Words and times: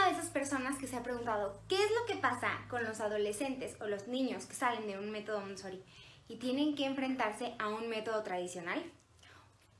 una 0.00 0.08
de 0.08 0.18
esas 0.18 0.30
personas 0.30 0.78
que 0.78 0.86
se 0.86 0.96
ha 0.96 1.02
preguntado 1.02 1.60
qué 1.68 1.74
es 1.74 1.90
lo 1.90 2.06
que 2.06 2.18
pasa 2.18 2.64
con 2.70 2.84
los 2.84 3.00
adolescentes 3.00 3.76
o 3.82 3.86
los 3.86 4.08
niños 4.08 4.46
que 4.46 4.54
salen 4.54 4.86
de 4.86 4.98
un 4.98 5.10
método 5.10 5.40
Montessori 5.40 5.82
y 6.26 6.36
tienen 6.36 6.74
que 6.74 6.86
enfrentarse 6.86 7.54
a 7.58 7.68
un 7.68 7.86
método 7.90 8.22
tradicional? 8.22 8.82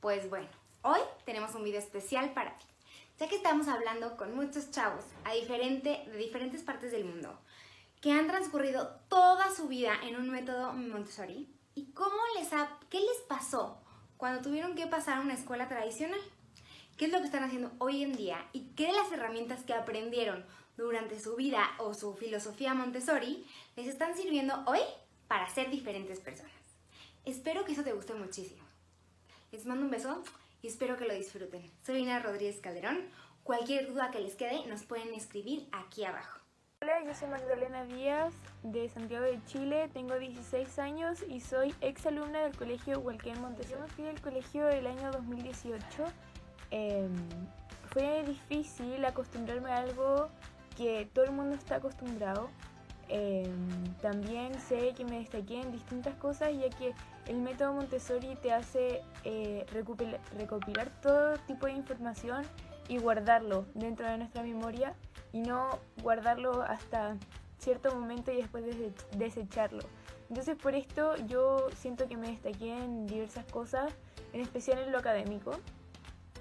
Pues 0.01 0.29
bueno, 0.29 0.47
hoy 0.83 1.01
tenemos 1.25 1.55
un 1.55 1.65
video 1.65 1.79
especial 1.79 2.35
para 2.35 2.59
ti, 2.59 2.67
ya 3.19 3.29
que 3.29 3.37
estamos 3.37 3.67
hablando 3.69 4.19
con 4.19 4.35
muchos 4.35 4.71
chavos 4.71 5.05
a 5.25 5.33
diferente, 5.33 6.05
de 6.07 6.19
diferentes 6.19 6.63
partes 6.63 6.93
del 6.93 7.07
mundo 7.07 7.41
que 8.03 8.13
han 8.13 8.27
transcurrido 8.27 8.89
toda 9.09 9.51
su 9.55 9.69
vida 9.69 9.95
en 10.03 10.17
un 10.17 10.29
método 10.29 10.75
Montessori 10.75 11.49
y 11.75 11.93
cómo 11.93 12.19
les 12.39 12.53
ha, 12.53 12.79
qué 12.91 12.99
les 12.99 13.23
pasó 13.27 13.81
cuando 14.19 14.43
tuvieron 14.43 14.75
que 14.75 14.87
pasar 14.87 15.17
a 15.17 15.23
una 15.23 15.35
escuela 15.35 15.67
tradicional. 15.67 16.21
¿Qué 16.97 17.07
es 17.07 17.13
lo 17.13 17.19
que 17.19 17.25
están 17.25 17.45
haciendo 17.45 17.73
hoy 17.79 18.03
en 18.03 18.13
día 18.15 18.47
y 18.53 18.73
qué 18.77 18.87
de 18.87 18.93
las 18.93 19.11
herramientas 19.13 19.65
que 19.65 19.75
aprendieron 19.75 20.45
durante 20.77 21.19
su 21.19 21.37
vida 21.37 21.71
o 21.79 21.95
su 21.95 22.15
filosofía 22.15 22.75
Montessori 22.75 23.47
les 23.77 23.87
están 23.87 24.17
sirviendo 24.17 24.63
hoy 24.67 24.81
para 25.29 25.49
ser 25.49 25.71
diferentes 25.71 26.21
personas? 26.21 26.53
Espero 27.25 27.65
que 27.65 27.73
eso 27.73 27.85
te 27.85 27.93
guste 27.93 28.15
muchísimo. 28.15 28.63
Les 29.53 29.67
mando 29.67 29.85
un 29.85 29.91
beso 29.91 30.23
y 30.63 30.69
espero 30.69 30.97
que 30.97 31.07
lo 31.07 31.15
disfruten. 31.15 31.71
Soy 31.85 31.99
Ina 31.99 32.21
Rodríguez 32.21 32.61
Calderón. 32.61 33.09
Cualquier 33.43 33.87
duda 33.89 34.11
que 34.11 34.21
les 34.21 34.35
quede 34.37 34.67
nos 34.67 34.85
pueden 34.85 35.13
escribir 35.15 35.69
aquí 35.73 36.05
abajo. 36.05 36.41
Hola, 36.83 37.05
yo 37.05 37.15
soy 37.15 37.29
Magdalena 37.29 37.85
Díaz 37.85 38.33
de 38.63 38.89
Santiago 38.89 39.27
de 39.27 39.39
Chile, 39.45 39.91
tengo 39.93 40.19
16 40.19 40.79
años 40.79 41.23
y 41.29 41.41
soy 41.41 41.75
ex 41.83 42.07
alumna 42.07 42.41
del 42.41 42.57
colegio 42.57 43.01
Hualquén 43.01 43.39
Montessori. 43.39 43.91
Fui 43.91 44.07
al 44.07 44.19
colegio 44.23 44.67
el 44.71 44.87
año 44.87 45.11
2018. 45.11 45.85
Em, 46.71 47.15
fue 47.91 48.23
difícil 48.25 49.05
acostumbrarme 49.05 49.71
a 49.71 49.79
algo 49.79 50.29
que 50.77 51.09
todo 51.13 51.25
el 51.25 51.33
mundo 51.33 51.57
está 51.57 51.77
acostumbrado. 51.77 52.49
Em, 53.09 53.95
también 54.01 54.55
sé 54.61 54.95
que 54.95 55.05
me 55.05 55.19
destaqué 55.19 55.61
en 55.61 55.73
distintas 55.73 56.15
cosas 56.15 56.51
ya 56.57 56.71
que 56.71 56.95
el 57.27 57.39
método 57.39 57.73
Montessori 57.73 58.37
te 58.37 58.53
hace 58.53 59.03
eh, 59.25 59.67
recopilar 59.73 60.91
todo 61.03 61.37
tipo 61.39 61.67
de 61.67 61.73
información 61.73 62.45
y 62.89 62.99
guardarlo 62.99 63.67
dentro 63.75 64.07
de 64.09 64.19
nuestra 64.19 64.43
memoria 64.43 64.95
y 65.33 65.41
no 65.41 65.81
guardarlo 66.03 66.63
hasta 66.63 67.17
cierto 67.59 67.95
momento 67.95 68.33
y 68.33 68.37
después 68.37 68.65
desecharlo. 69.17 69.83
Entonces 70.29 70.57
por 70.57 70.75
esto 70.75 71.17
yo 71.27 71.67
siento 71.77 72.09
que 72.09 72.17
me 72.17 72.29
destaqué 72.29 72.77
en 72.77 73.07
diversas 73.07 73.45
cosas, 73.47 73.93
en 74.33 74.41
especial 74.41 74.79
en 74.79 74.93
lo 74.93 74.99
académico. 74.99 75.53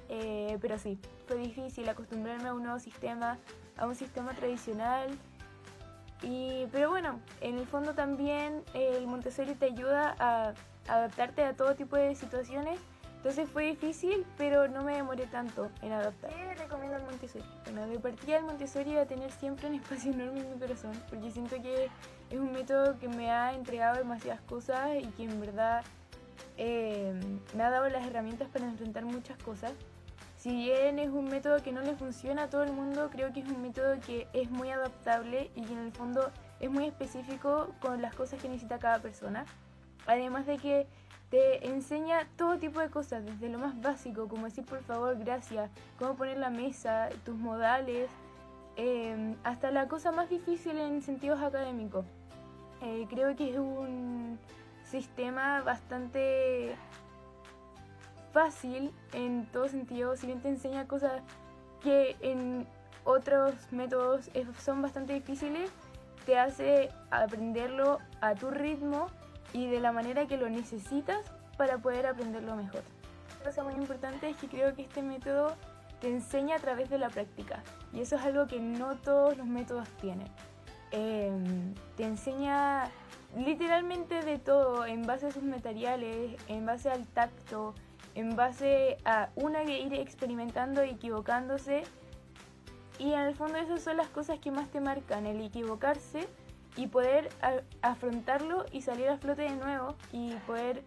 Eh, 0.09 0.57
pero 0.61 0.77
sí, 0.77 0.99
fue 1.27 1.37
difícil 1.37 1.87
acostumbrarme 1.87 2.49
a 2.49 2.53
un 2.53 2.63
nuevo 2.63 2.79
sistema, 2.79 3.37
a 3.77 3.87
un 3.87 3.95
sistema 3.95 4.33
tradicional. 4.33 5.09
Y, 6.21 6.65
pero 6.71 6.89
bueno, 6.89 7.19
en 7.41 7.57
el 7.57 7.65
fondo 7.65 7.93
también 7.93 8.63
el 8.73 9.07
Montessori 9.07 9.55
te 9.55 9.67
ayuda 9.67 10.15
a 10.19 10.53
adaptarte 10.87 11.43
a 11.43 11.55
todo 11.55 11.75
tipo 11.75 11.95
de 11.95 12.15
situaciones 12.15 12.79
entonces 13.19 13.49
fue 13.49 13.65
difícil, 13.65 14.25
pero 14.37 14.69
no 14.69 14.81
me 14.81 14.95
demoré 14.95 15.27
tanto 15.27 15.69
en 15.81 15.91
adaptar. 15.91 16.31
¿Qué 16.33 16.55
recomiendo 16.55 16.95
el 16.95 17.03
Montessori? 17.03 17.43
Bueno, 17.65 17.85
de 17.85 17.99
partida 17.99 18.37
el 18.37 18.45
Montessori 18.45 18.95
va 18.95 19.01
a 19.01 19.05
tener 19.07 19.29
siempre 19.31 19.67
un 19.67 19.75
espacio 19.81 20.13
enorme 20.13 20.39
en 20.39 20.53
mi 20.53 20.57
corazón, 20.57 20.93
porque 21.09 21.29
siento 21.29 21.61
que 21.61 21.89
es 22.29 22.39
un 22.39 22.53
método 22.53 22.97
que 22.97 23.09
me 23.09 23.29
ha 23.29 23.53
entregado 23.53 23.97
demasiadas 23.97 24.39
cosas 24.43 24.91
y 25.01 25.07
que 25.07 25.25
en 25.25 25.37
verdad 25.41 25.83
eh, 26.55 27.13
me 27.57 27.63
ha 27.63 27.69
dado 27.69 27.89
las 27.89 28.07
herramientas 28.07 28.47
para 28.47 28.65
enfrentar 28.65 29.03
muchas 29.03 29.37
cosas. 29.43 29.73
Si 30.39 30.55
bien 30.55 30.99
es 30.99 31.09
un 31.09 31.25
método 31.25 31.61
que 31.61 31.73
no 31.73 31.81
le 31.81 31.95
funciona 31.95 32.43
a 32.43 32.49
todo 32.49 32.63
el 32.63 32.71
mundo, 32.71 33.09
creo 33.11 33.33
que 33.33 33.41
es 33.41 33.49
un 33.49 33.61
método 33.61 33.99
que 33.99 34.25
es 34.31 34.49
muy 34.49 34.69
adaptable 34.69 35.51
y 35.53 35.63
que 35.63 35.73
en 35.73 35.79
el 35.79 35.91
fondo 35.91 36.31
es 36.61 36.71
muy 36.71 36.85
específico 36.85 37.67
con 37.81 38.01
las 38.01 38.15
cosas 38.15 38.41
que 38.41 38.47
necesita 38.47 38.79
cada 38.79 38.99
persona. 38.99 39.43
Además 40.07 40.45
de 40.45 40.57
que 40.57 40.87
te 41.29 41.67
enseña 41.67 42.25
todo 42.37 42.57
tipo 42.57 42.79
de 42.79 42.89
cosas, 42.89 43.25
desde 43.25 43.49
lo 43.49 43.59
más 43.59 43.81
básico, 43.81 44.29
como 44.29 44.45
decir 44.45 44.63
por 44.63 44.81
favor, 44.81 45.17
gracias, 45.19 45.69
cómo 45.97 46.15
poner 46.15 46.37
la 46.37 46.49
mesa, 46.49 47.09
tus 47.25 47.35
modales, 47.35 48.09
em, 48.77 49.35
hasta 49.43 49.71
la 49.71 49.89
cosa 49.89 50.13
más 50.13 50.29
difícil 50.29 50.77
en 50.77 51.01
sentidos 51.01 51.41
académicos. 51.41 52.05
Eh, 52.81 53.07
creo 53.09 53.35
que 53.35 53.49
es 53.49 53.57
un 53.57 54.39
sistema 54.85 55.59
bastante 55.63 56.77
fácil 58.31 58.93
en 59.13 59.45
todo 59.51 59.67
sentido, 59.67 60.15
si 60.15 60.27
bien 60.27 60.41
te 60.41 60.49
enseña 60.49 60.87
cosas 60.87 61.21
que 61.81 62.15
en 62.21 62.67
otros 63.03 63.53
métodos 63.71 64.29
son 64.59 64.81
bastante 64.81 65.13
difíciles, 65.13 65.71
te 66.25 66.37
hace 66.37 66.89
aprenderlo 67.09 67.99
a 68.21 68.35
tu 68.35 68.51
ritmo 68.51 69.07
y 69.53 69.67
de 69.67 69.79
la 69.79 69.91
manera 69.91 70.27
que 70.27 70.37
lo 70.37 70.49
necesitas 70.49 71.25
para 71.57 71.77
poder 71.77 72.05
aprenderlo 72.05 72.55
mejor. 72.55 72.83
Otra 73.35 73.51
cosa 73.51 73.63
muy 73.63 73.73
importante 73.73 74.29
es 74.29 74.37
que 74.37 74.47
creo 74.47 74.75
que 74.75 74.83
este 74.83 75.01
método 75.01 75.55
te 76.01 76.09
enseña 76.09 76.55
a 76.55 76.59
través 76.59 76.89
de 76.89 76.97
la 76.97 77.09
práctica 77.09 77.63
y 77.93 78.01
eso 78.01 78.15
es 78.15 78.21
algo 78.23 78.47
que 78.47 78.59
no 78.59 78.95
todos 78.97 79.37
los 79.37 79.47
métodos 79.47 79.87
tienen. 80.01 80.27
Em, 80.91 81.73
te 81.95 82.03
enseña 82.03 82.89
literalmente 83.37 84.21
de 84.21 84.39
todo 84.39 84.85
en 84.85 85.05
base 85.05 85.27
a 85.27 85.31
sus 85.31 85.43
materiales, 85.43 86.35
en 86.47 86.65
base 86.65 86.89
al 86.89 87.05
tacto, 87.07 87.75
en 88.15 88.35
base 88.35 88.97
a 89.05 89.29
una 89.35 89.63
que 89.65 89.81
ir 89.81 89.93
experimentando 89.93 90.83
y 90.83 90.91
equivocándose. 90.91 91.83
Y 92.97 93.13
en 93.13 93.21
el 93.21 93.35
fondo 93.35 93.57
esas 93.57 93.81
son 93.81 93.97
las 93.97 94.07
cosas 94.07 94.39
que 94.39 94.51
más 94.51 94.69
te 94.69 94.81
marcan, 94.81 95.25
el 95.25 95.41
equivocarse 95.41 96.27
y 96.75 96.87
poder 96.87 97.29
afrontarlo 97.81 98.65
y 98.71 98.81
salir 98.81 99.09
a 99.09 99.17
flote 99.17 99.43
de 99.43 99.55
nuevo 99.55 99.95
y 100.11 100.33
poder, 100.47 100.83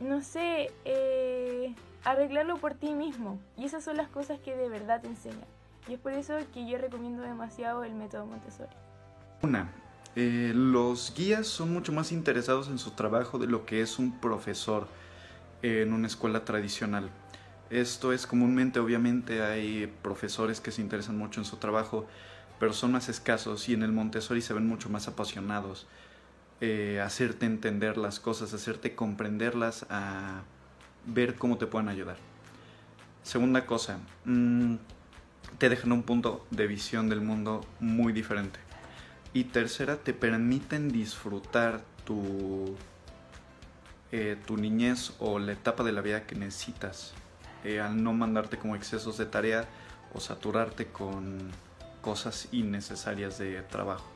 no 0.00 0.22
sé, 0.22 0.70
eh, 0.84 1.74
arreglarlo 2.04 2.56
por 2.56 2.74
ti 2.74 2.94
mismo. 2.94 3.38
Y 3.56 3.64
esas 3.64 3.84
son 3.84 3.96
las 3.96 4.08
cosas 4.08 4.38
que 4.40 4.56
de 4.56 4.68
verdad 4.68 5.02
te 5.02 5.08
enseñan. 5.08 5.46
Y 5.88 5.94
es 5.94 6.00
por 6.00 6.12
eso 6.12 6.36
que 6.52 6.68
yo 6.68 6.78
recomiendo 6.78 7.22
demasiado 7.22 7.82
el 7.82 7.94
método 7.94 8.26
Montessori. 8.26 8.70
Una, 9.42 9.72
eh, 10.16 10.52
los 10.54 11.14
guías 11.16 11.46
son 11.46 11.72
mucho 11.72 11.92
más 11.92 12.12
interesados 12.12 12.68
en 12.68 12.78
su 12.78 12.92
trabajo 12.92 13.38
de 13.38 13.46
lo 13.46 13.64
que 13.64 13.82
es 13.82 13.98
un 13.98 14.18
profesor 14.18 14.88
en 15.62 15.92
una 15.92 16.06
escuela 16.06 16.44
tradicional. 16.44 17.10
Esto 17.70 18.12
es 18.12 18.26
comúnmente, 18.26 18.80
obviamente, 18.80 19.42
hay 19.42 19.92
profesores 20.02 20.60
que 20.60 20.70
se 20.70 20.80
interesan 20.80 21.18
mucho 21.18 21.40
en 21.40 21.44
su 21.44 21.56
trabajo, 21.56 22.06
pero 22.58 22.72
son 22.72 22.92
más 22.92 23.08
escasos 23.08 23.68
y 23.68 23.74
en 23.74 23.82
el 23.82 23.92
Montessori 23.92 24.40
se 24.40 24.54
ven 24.54 24.66
mucho 24.66 24.88
más 24.88 25.06
apasionados. 25.06 25.86
Eh, 26.60 27.00
hacerte 27.00 27.46
entender 27.46 27.98
las 27.98 28.20
cosas, 28.20 28.52
hacerte 28.54 28.94
comprenderlas, 28.94 29.86
a 29.90 30.42
ver 31.06 31.36
cómo 31.36 31.58
te 31.58 31.66
pueden 31.66 31.88
ayudar. 31.88 32.16
Segunda 33.22 33.66
cosa, 33.66 33.98
mm, 34.24 34.76
te 35.58 35.68
dejan 35.68 35.92
un 35.92 36.02
punto 36.02 36.46
de 36.50 36.66
visión 36.66 37.08
del 37.08 37.20
mundo 37.20 37.64
muy 37.80 38.12
diferente. 38.12 38.58
Y 39.34 39.44
tercera, 39.44 39.96
te 39.96 40.14
permiten 40.14 40.88
disfrutar 40.88 41.82
tu, 42.04 42.74
eh, 44.12 44.36
tu 44.46 44.56
niñez 44.56 45.12
o 45.18 45.38
la 45.38 45.52
etapa 45.52 45.84
de 45.84 45.92
la 45.92 46.00
vida 46.00 46.26
que 46.26 46.34
necesitas. 46.34 47.14
Eh, 47.64 47.80
al 47.80 48.02
no 48.02 48.12
mandarte 48.12 48.56
como 48.58 48.76
excesos 48.76 49.18
de 49.18 49.26
tarea 49.26 49.68
o 50.14 50.20
saturarte 50.20 50.86
con 50.86 51.50
cosas 52.00 52.48
innecesarias 52.52 53.38
de 53.38 53.62
trabajo. 53.62 54.08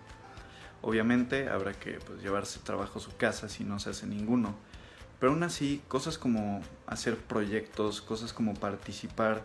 Obviamente 0.81 1.49
habrá 1.49 1.73
que 1.73 1.99
pues, 2.07 2.23
llevarse 2.23 2.61
trabajo 2.61 2.99
a 2.99 3.03
su 3.03 3.17
casa 3.17 3.49
si 3.49 3.65
no 3.65 3.79
se 3.79 3.91
hace 3.91 4.07
ninguno, 4.07 4.55
pero 5.21 5.33
aún 5.33 5.43
así 5.43 5.83
cosas 5.89 6.19
como 6.19 6.63
hacer 6.87 7.17
proyectos, 7.17 8.01
cosas 8.01 8.33
como 8.33 8.55
participar, 8.55 9.43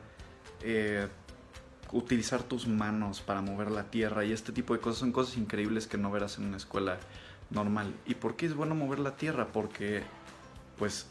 eh, 0.62 1.08
utilizar 1.92 2.44
tus 2.44 2.68
manos 2.68 3.22
para 3.22 3.42
mover 3.42 3.72
la 3.72 3.84
tierra 3.84 4.26
y 4.26 4.32
este 4.32 4.52
tipo 4.52 4.74
de 4.74 4.80
cosas 4.80 5.00
son 5.00 5.12
cosas 5.12 5.38
increíbles 5.38 5.88
que 5.88 5.98
no 5.98 6.12
verás 6.12 6.38
en 6.38 6.46
una 6.46 6.58
escuela 6.58 6.98
normal. 7.50 7.94
¿Y 8.06 8.16
por 8.16 8.36
qué 8.36 8.48
es 8.48 8.56
bueno 8.56 8.76
mover 8.76 9.00
la 9.00 9.16
tierra? 9.16 9.48
Porque 9.54 10.04
pues 10.78 11.08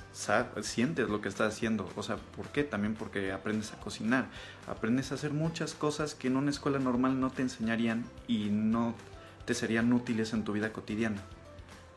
sientes 0.62 1.08
lo 1.08 1.20
que 1.20 1.28
estás 1.28 1.54
haciendo. 1.54 1.88
O 1.96 2.02
sea, 2.02 2.16
¿por 2.16 2.48
qué? 2.48 2.64
También 2.64 2.94
porque 2.94 3.32
aprendes 3.32 3.72
a 3.72 3.80
cocinar, 3.80 4.26
aprendes 4.66 5.12
a 5.12 5.16
hacer 5.16 5.32
muchas 5.32 5.74
cosas 5.74 6.14
que 6.14 6.28
en 6.28 6.36
una 6.36 6.50
escuela 6.50 6.78
normal 6.78 7.20
no 7.20 7.30
te 7.30 7.42
enseñarían 7.42 8.04
y 8.28 8.48
no 8.50 8.94
te 9.44 9.54
serían 9.54 9.92
útiles 9.92 10.32
en 10.32 10.44
tu 10.44 10.52
vida 10.52 10.72
cotidiana. 10.72 11.20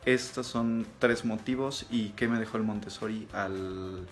Estos 0.05 0.47
son 0.47 0.87
tres 0.97 1.25
motivos 1.25 1.85
y 1.89 2.09
qué 2.09 2.27
me 2.27 2.39
dejó 2.39 2.57
el 2.57 2.63
Montessori 2.63 3.27
al, 3.33 4.07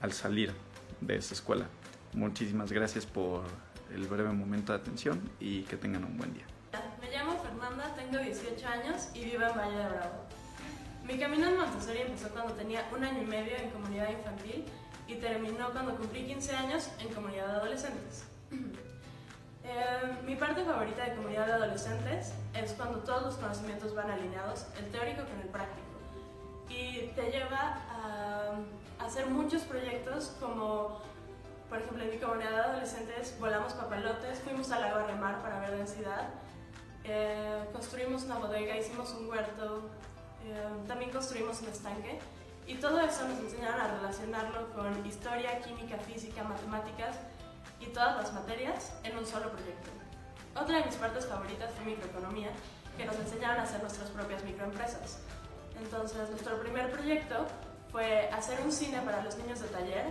al 0.00 0.12
salir 0.12 0.52
de 1.00 1.16
esa 1.16 1.34
escuela. 1.34 1.66
Muchísimas 2.12 2.70
gracias 2.72 3.06
por 3.06 3.44
el 3.94 4.06
breve 4.06 4.32
momento 4.32 4.72
de 4.72 4.78
atención 4.78 5.20
y 5.40 5.62
que 5.62 5.76
tengan 5.76 6.04
un 6.04 6.16
buen 6.18 6.34
día. 6.34 6.44
Me 7.00 7.10
llamo 7.10 7.36
Fernanda, 7.42 7.94
tengo 7.96 8.18
18 8.18 8.66
años 8.66 9.08
y 9.14 9.24
vivo 9.24 9.42
en 9.42 9.56
Valle 9.56 9.76
de 9.76 9.88
Bravo. 9.88 10.39
Mi 11.04 11.18
camino 11.18 11.46
en 11.48 11.56
Montessori 11.56 12.00
empezó 12.02 12.28
cuando 12.30 12.54
tenía 12.54 12.88
un 12.94 13.02
año 13.02 13.22
y 13.22 13.26
medio 13.26 13.56
en 13.56 13.70
comunidad 13.70 14.10
infantil 14.10 14.64
y 15.08 15.14
terminó 15.16 15.70
cuando 15.70 15.96
cumplí 15.96 16.24
15 16.24 16.54
años 16.54 16.90
en 17.00 17.12
comunidad 17.12 17.46
de 17.46 17.52
adolescentes. 17.52 18.24
Eh, 19.62 20.16
Mi 20.24 20.36
parte 20.36 20.64
favorita 20.64 21.04
de 21.04 21.14
comunidad 21.14 21.46
de 21.46 21.52
adolescentes 21.52 22.32
es 22.54 22.72
cuando 22.72 23.00
todos 23.00 23.22
los 23.22 23.34
conocimientos 23.34 23.94
van 23.94 24.10
alineados, 24.10 24.66
el 24.78 24.90
teórico 24.90 25.22
con 25.22 25.38
el 25.38 25.48
práctico. 25.48 25.86
Y 26.70 27.12
te 27.14 27.30
lleva 27.30 27.76
a, 27.90 29.04
hacer 29.04 29.26
muchos 29.26 29.62
proyectos 29.62 30.34
como, 30.40 31.02
por 31.68 31.78
ejemplo, 31.78 32.02
en 32.02 32.10
mi 32.10 32.16
comunidad 32.16 32.50
de 32.50 32.56
adolescentes 32.56 33.36
volamos 33.38 33.74
papalotes, 33.74 34.38
fuimos 34.40 34.72
al 34.72 34.80
lago 34.80 35.00
a 35.00 35.06
remar 35.06 35.42
para 35.42 35.60
ver 35.60 35.76
densidad, 35.76 36.30
eh, 37.04 37.64
construimos 37.72 38.24
una 38.24 38.38
bodega, 38.38 38.76
hicimos 38.76 39.12
un 39.12 39.28
huerto, 39.28 39.90
eh, 40.44 40.86
también 40.86 41.10
construimos 41.10 41.60
un 41.62 41.68
estanque. 41.68 42.18
Y 42.66 42.74
todo 42.76 43.00
eso 43.00 43.26
nos 43.26 43.38
enseñaron 43.40 43.80
a 43.80 43.88
relacionarlo 43.96 44.72
con 44.72 45.04
historia, 45.04 45.60
química, 45.60 45.98
física, 45.98 46.44
matemáticas 46.44 47.16
y 47.80 47.86
todas 47.86 48.16
las 48.16 48.32
materias 48.32 48.92
en 49.02 49.18
un 49.18 49.26
solo 49.26 49.50
proyecto. 49.50 49.90
Otra 50.54 50.78
de 50.78 50.84
mis 50.84 50.94
partes 50.94 51.26
favoritas 51.26 51.72
fue 51.74 51.86
microeconomía, 51.86 52.50
que 52.96 53.04
nos 53.06 53.16
enseñaron 53.16 53.60
a 53.60 53.62
hacer 53.62 53.80
nuestras 53.80 54.10
propias 54.10 54.44
microempresas. 54.44 55.18
Entonces, 55.82 56.28
nuestro 56.30 56.60
primer 56.60 56.90
proyecto 56.92 57.46
fue 57.90 58.28
hacer 58.30 58.60
un 58.60 58.70
cine 58.70 59.00
para 59.00 59.22
los 59.22 59.36
niños 59.38 59.60
de 59.60 59.68
taller 59.68 60.04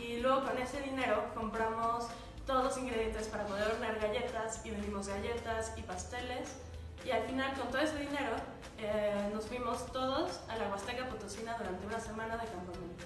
y 0.00 0.18
luego 0.18 0.44
con 0.44 0.58
ese 0.58 0.80
dinero 0.80 1.30
compramos 1.34 2.06
todos 2.46 2.64
los 2.64 2.78
ingredientes 2.78 3.28
para 3.28 3.44
poder 3.46 3.72
hornear 3.72 3.98
galletas 3.98 4.64
y 4.64 4.70
vendimos 4.70 5.08
galletas 5.08 5.72
y 5.76 5.82
pasteles 5.82 6.56
y 7.04 7.10
al 7.10 7.22
final 7.24 7.54
con 7.54 7.68
todo 7.68 7.80
ese 7.80 7.98
dinero 7.98 8.36
eh, 8.78 9.30
nos 9.32 9.46
fuimos 9.46 9.86
todos 9.92 10.40
a 10.48 10.56
la 10.56 10.68
Huasteca 10.68 11.08
Potosina 11.08 11.56
durante 11.56 11.86
una 11.86 12.00
semana 12.00 12.36
de 12.36 12.46
campamento. 12.46 13.04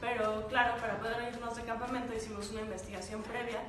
Pero 0.00 0.46
claro, 0.48 0.80
para 0.80 0.98
poder 0.98 1.32
irnos 1.32 1.54
de 1.56 1.62
campamento 1.62 2.14
hicimos 2.14 2.50
una 2.50 2.62
investigación 2.62 3.22
previa 3.22 3.60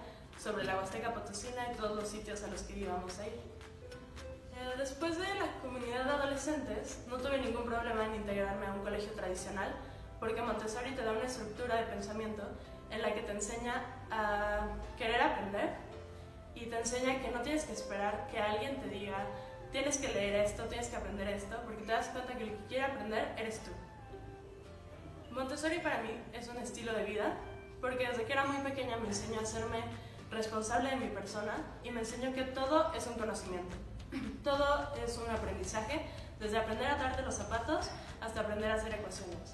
sobre 0.41 0.63
la 0.63 0.77
Huasteca 0.77 1.13
Potosina 1.13 1.71
y 1.71 1.75
todos 1.75 1.95
los 1.95 2.07
sitios 2.07 2.43
a 2.43 2.47
los 2.47 2.61
que 2.63 2.79
íbamos 2.79 3.19
a 3.19 3.27
ir. 3.27 3.33
Eh, 3.33 4.73
después 4.77 5.17
de 5.17 5.25
la 5.35 5.51
comunidad 5.61 6.05
de 6.05 6.11
adolescentes, 6.11 6.99
no 7.07 7.17
tuve 7.17 7.39
ningún 7.39 7.65
problema 7.65 8.05
en 8.05 8.15
integrarme 8.15 8.65
a 8.65 8.73
un 8.73 8.81
colegio 8.81 9.11
tradicional, 9.11 9.73
porque 10.19 10.41
Montessori 10.41 10.91
te 10.91 11.03
da 11.03 11.11
una 11.11 11.25
estructura 11.25 11.75
de 11.75 11.83
pensamiento 11.83 12.43
en 12.89 13.01
la 13.01 13.13
que 13.13 13.21
te 13.21 13.31
enseña 13.31 13.83
a 14.11 14.67
querer 14.97 15.21
aprender 15.21 15.90
y 16.55 16.65
te 16.65 16.77
enseña 16.77 17.21
que 17.21 17.29
no 17.29 17.41
tienes 17.41 17.65
que 17.65 17.73
esperar 17.73 18.27
que 18.31 18.39
alguien 18.39 18.79
te 18.79 18.89
diga 18.89 19.25
tienes 19.71 19.97
que 19.97 20.09
leer 20.09 20.35
esto, 20.35 20.63
tienes 20.65 20.89
que 20.89 20.97
aprender 20.97 21.27
esto, 21.29 21.55
porque 21.63 21.83
te 21.83 21.91
das 21.91 22.07
cuenta 22.07 22.33
que 22.33 22.43
el 22.43 22.49
que 22.51 22.65
quiere 22.67 22.83
aprender 22.83 23.33
eres 23.37 23.59
tú. 23.59 23.71
Montessori 25.31 25.79
para 25.79 26.01
mí 26.01 26.11
es 26.33 26.47
un 26.49 26.57
estilo 26.57 26.93
de 26.93 27.05
vida, 27.05 27.37
porque 27.79 28.07
desde 28.07 28.25
que 28.25 28.33
era 28.33 28.45
muy 28.45 28.57
pequeña 28.57 28.97
me 28.97 29.07
enseñó 29.07 29.39
a 29.39 29.43
hacerme 29.43 29.81
responsable 30.29 30.89
de 30.89 30.97
mi 30.97 31.07
persona 31.07 31.53
y 31.83 31.91
me 31.91 32.01
enseñó 32.01 32.33
que 32.33 32.43
todo 32.43 32.93
es 32.93 33.07
un 33.07 33.13
conocimiento. 33.15 33.75
Todo 34.43 34.93
es 35.05 35.17
un 35.17 35.29
aprendizaje, 35.29 36.05
desde 36.39 36.57
aprender 36.57 36.87
a 36.87 36.95
darte 36.95 37.21
los 37.21 37.35
zapatos 37.35 37.89
hasta 38.19 38.41
aprender 38.41 38.69
a 38.71 38.75
hacer 38.75 38.93
ecuaciones. 38.93 39.53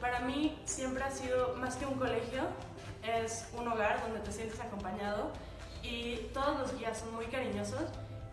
Para 0.00 0.20
mí 0.20 0.58
siempre 0.64 1.04
ha 1.04 1.10
sido 1.10 1.54
más 1.56 1.76
que 1.76 1.84
un 1.84 1.98
colegio, 1.98 2.44
es 3.02 3.46
un 3.52 3.68
hogar 3.68 4.00
donde 4.00 4.20
te 4.20 4.32
sientes 4.32 4.58
acompañado 4.60 5.32
y 5.82 6.16
todos 6.32 6.58
los 6.58 6.78
guías 6.78 6.98
son 6.98 7.14
muy 7.14 7.26
cariñosos 7.26 7.84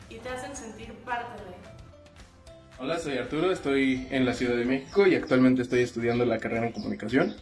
y 0.10 0.16
te 0.16 0.30
hacen 0.30 0.56
sentir 0.56 0.94
parte 1.06 1.44
de. 1.44 1.78
Hola, 2.80 3.00
soy 3.00 3.18
Arturo, 3.18 3.52
estoy 3.52 4.08
en 4.12 4.26
la 4.26 4.34
Ciudad 4.34 4.56
de 4.56 4.66
México 4.66 5.08
y 5.08 5.16
actualmente 5.16 5.64
estoy 5.64 5.82
estudiando 5.82 6.26
la 6.26 6.38
carrera 6.38 6.68
en 6.68 6.74
comunicación. 6.74 7.36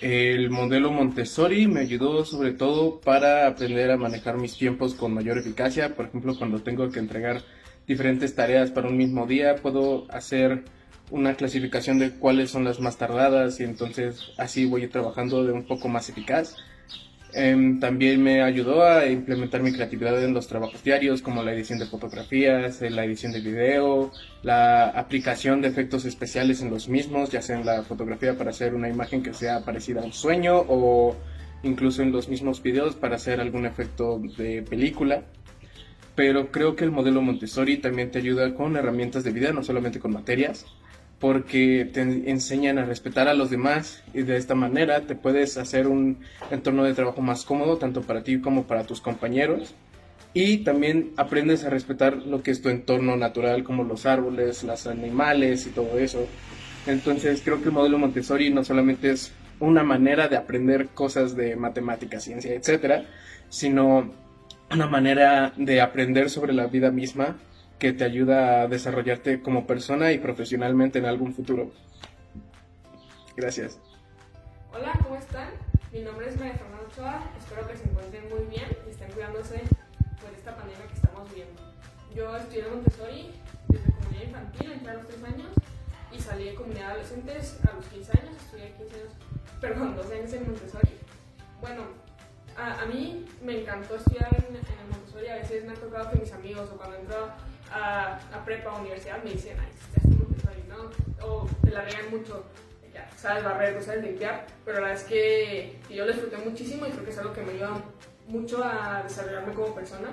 El 0.00 0.50
modelo 0.50 0.90
Montessori 0.90 1.66
me 1.66 1.80
ayudó 1.80 2.24
sobre 2.24 2.52
todo 2.52 3.00
para 3.00 3.46
aprender 3.46 3.90
a 3.90 3.96
manejar 3.96 4.38
mis 4.38 4.56
tiempos 4.56 4.94
con 4.94 5.12
mayor 5.12 5.38
eficacia. 5.38 5.94
Por 5.94 6.06
ejemplo, 6.06 6.36
cuando 6.38 6.62
tengo 6.62 6.88
que 6.90 6.98
entregar 6.98 7.42
diferentes 7.86 8.34
tareas 8.34 8.70
para 8.70 8.88
un 8.88 8.96
mismo 8.96 9.26
día, 9.26 9.56
puedo 9.56 10.06
hacer 10.10 10.64
una 11.10 11.34
clasificación 11.34 11.98
de 11.98 12.12
cuáles 12.12 12.50
son 12.50 12.64
las 12.64 12.80
más 12.80 12.96
tardadas 12.96 13.60
y 13.60 13.64
entonces 13.64 14.30
así 14.38 14.64
voy 14.64 14.86
trabajando 14.86 15.44
de 15.44 15.52
un 15.52 15.66
poco 15.66 15.88
más 15.88 16.08
eficaz. 16.08 16.56
Em, 17.32 17.78
también 17.78 18.22
me 18.22 18.42
ayudó 18.42 18.84
a 18.84 19.06
implementar 19.06 19.62
mi 19.62 19.72
creatividad 19.72 20.22
en 20.22 20.34
los 20.34 20.48
trabajos 20.48 20.82
diarios, 20.82 21.22
como 21.22 21.42
la 21.42 21.52
edición 21.52 21.78
de 21.78 21.86
fotografías, 21.86 22.82
eh, 22.82 22.90
la 22.90 23.04
edición 23.04 23.32
de 23.32 23.40
video, 23.40 24.10
la 24.42 24.88
aplicación 24.88 25.60
de 25.60 25.68
efectos 25.68 26.04
especiales 26.04 26.60
en 26.60 26.70
los 26.70 26.88
mismos, 26.88 27.30
ya 27.30 27.40
sea 27.42 27.58
en 27.58 27.66
la 27.66 27.82
fotografía 27.82 28.36
para 28.36 28.50
hacer 28.50 28.74
una 28.74 28.88
imagen 28.88 29.22
que 29.22 29.32
sea 29.32 29.64
parecida 29.64 30.00
a 30.00 30.04
un 30.04 30.12
sueño 30.12 30.64
o 30.68 31.16
incluso 31.62 32.02
en 32.02 32.10
los 32.10 32.28
mismos 32.28 32.62
videos 32.62 32.96
para 32.96 33.16
hacer 33.16 33.40
algún 33.40 33.66
efecto 33.66 34.20
de 34.36 34.62
película. 34.62 35.22
Pero 36.16 36.50
creo 36.50 36.74
que 36.74 36.84
el 36.84 36.90
modelo 36.90 37.22
Montessori 37.22 37.78
también 37.78 38.10
te 38.10 38.18
ayuda 38.18 38.54
con 38.54 38.76
herramientas 38.76 39.22
de 39.24 39.30
vida, 39.30 39.52
no 39.52 39.62
solamente 39.62 40.00
con 40.00 40.12
materias 40.12 40.66
porque 41.20 41.88
te 41.92 42.00
enseñan 42.00 42.78
a 42.78 42.86
respetar 42.86 43.28
a 43.28 43.34
los 43.34 43.50
demás 43.50 44.02
y 44.14 44.22
de 44.22 44.38
esta 44.38 44.54
manera 44.54 45.02
te 45.02 45.14
puedes 45.14 45.58
hacer 45.58 45.86
un 45.86 46.18
entorno 46.50 46.82
de 46.82 46.94
trabajo 46.94 47.20
más 47.20 47.44
cómodo 47.44 47.76
tanto 47.76 48.00
para 48.00 48.24
ti 48.24 48.40
como 48.40 48.64
para 48.64 48.84
tus 48.84 49.02
compañeros 49.02 49.74
y 50.32 50.58
también 50.58 51.12
aprendes 51.16 51.64
a 51.64 51.70
respetar 51.70 52.16
lo 52.16 52.42
que 52.42 52.50
es 52.50 52.62
tu 52.62 52.70
entorno 52.70 53.16
natural 53.16 53.64
como 53.64 53.84
los 53.84 54.06
árboles, 54.06 54.64
los 54.64 54.86
animales 54.86 55.66
y 55.66 55.70
todo 55.70 55.98
eso. 55.98 56.26
Entonces 56.86 57.42
creo 57.44 57.60
que 57.60 57.68
el 57.68 57.74
modelo 57.74 57.98
Montessori 57.98 58.48
no 58.50 58.64
solamente 58.64 59.10
es 59.10 59.32
una 59.58 59.82
manera 59.82 60.28
de 60.28 60.38
aprender 60.38 60.88
cosas 60.88 61.36
de 61.36 61.54
matemática, 61.54 62.18
ciencia, 62.18 62.54
etcétera, 62.54 63.04
sino 63.50 64.10
una 64.72 64.86
manera 64.86 65.52
de 65.56 65.82
aprender 65.82 66.30
sobre 66.30 66.54
la 66.54 66.66
vida 66.66 66.90
misma 66.90 67.36
que 67.80 67.94
te 67.94 68.04
ayuda 68.04 68.60
a 68.60 68.68
desarrollarte 68.68 69.40
como 69.40 69.66
persona 69.66 70.12
y 70.12 70.18
profesionalmente 70.18 70.98
en 70.98 71.06
algún 71.06 71.32
futuro. 71.32 71.72
Gracias. 73.34 73.80
Hola, 74.70 74.92
¿cómo 75.02 75.16
están? 75.16 75.48
Mi 75.90 76.02
nombre 76.02 76.28
es 76.28 76.38
María 76.38 76.54
Fernanda 76.54 76.86
Ochoa, 76.86 77.24
espero 77.38 77.66
que 77.66 77.76
se 77.78 77.88
encuentren 77.88 78.28
muy 78.28 78.44
bien 78.54 78.68
y 78.86 78.90
estén 78.90 79.10
cuidándose 79.12 79.62
por 80.20 80.30
esta 80.36 80.54
pandemia 80.54 80.86
que 80.88 80.94
estamos 80.94 81.28
viviendo. 81.30 81.62
Yo 82.14 82.36
estudié 82.36 82.66
en 82.66 82.70
Montessori 82.70 83.30
desde 83.68 83.92
comunidad 83.92 84.24
infantil, 84.24 84.72
entré 84.72 84.90
a 84.90 84.94
los 84.94 85.08
3 85.08 85.24
años 85.24 85.52
y 86.12 86.20
salí 86.20 86.44
de 86.44 86.54
comunidad 86.54 86.80
de 86.80 86.92
adolescentes 86.92 87.58
a 87.66 87.76
los 87.76 87.86
15 87.86 88.12
años, 88.20 88.36
estudié 88.44 88.74
15 88.76 88.94
años, 88.94 89.12
perdón, 89.60 89.96
12 89.96 90.14
años 90.18 90.32
en 90.34 90.50
Montessori. 90.50 90.92
Bueno, 91.62 91.84
a, 92.58 92.84
mí 92.84 93.24
me 93.42 93.62
encantó 93.62 93.96
estudiar 93.96 94.28
en, 94.36 94.54
en 94.54 94.90
Montessori, 94.90 95.28
a 95.28 95.36
veces 95.36 95.64
me 95.64 95.72
ha 95.72 95.76
tocado 95.76 96.10
que 96.10 96.18
mis 96.18 96.32
amigos 96.32 96.68
o 96.74 96.76
cuando 96.76 96.96
entro 96.96 97.30
a, 97.70 98.16
a 98.16 98.44
prepa 98.44 98.72
o 98.72 98.80
universidad 98.80 99.22
me 99.22 99.30
dicen, 99.30 99.56
ay, 99.60 99.68
estás 99.70 100.04
Montessori, 100.04 100.64
¿no? 100.68 101.26
O 101.26 101.48
te 101.62 101.70
la 101.70 101.82
reían 101.82 102.10
mucho, 102.10 102.44
ya, 102.92 103.08
sabes 103.16 103.44
barrer, 103.44 103.82
sabes 103.82 104.04
limpiar, 104.04 104.46
pero 104.64 104.80
la 104.80 104.88
verdad 104.88 105.02
es 105.02 105.08
que, 105.08 105.80
yo 105.88 106.04
lo 106.04 106.12
disfruté 106.12 106.36
muchísimo 106.38 106.86
y 106.86 106.90
creo 106.90 107.04
que 107.04 107.10
es 107.10 107.18
algo 107.18 107.32
que 107.32 107.42
me 107.42 107.52
ayuda 107.52 107.82
mucho 108.26 108.62
a 108.62 109.02
desarrollarme 109.02 109.54
como 109.54 109.74
persona. 109.74 110.08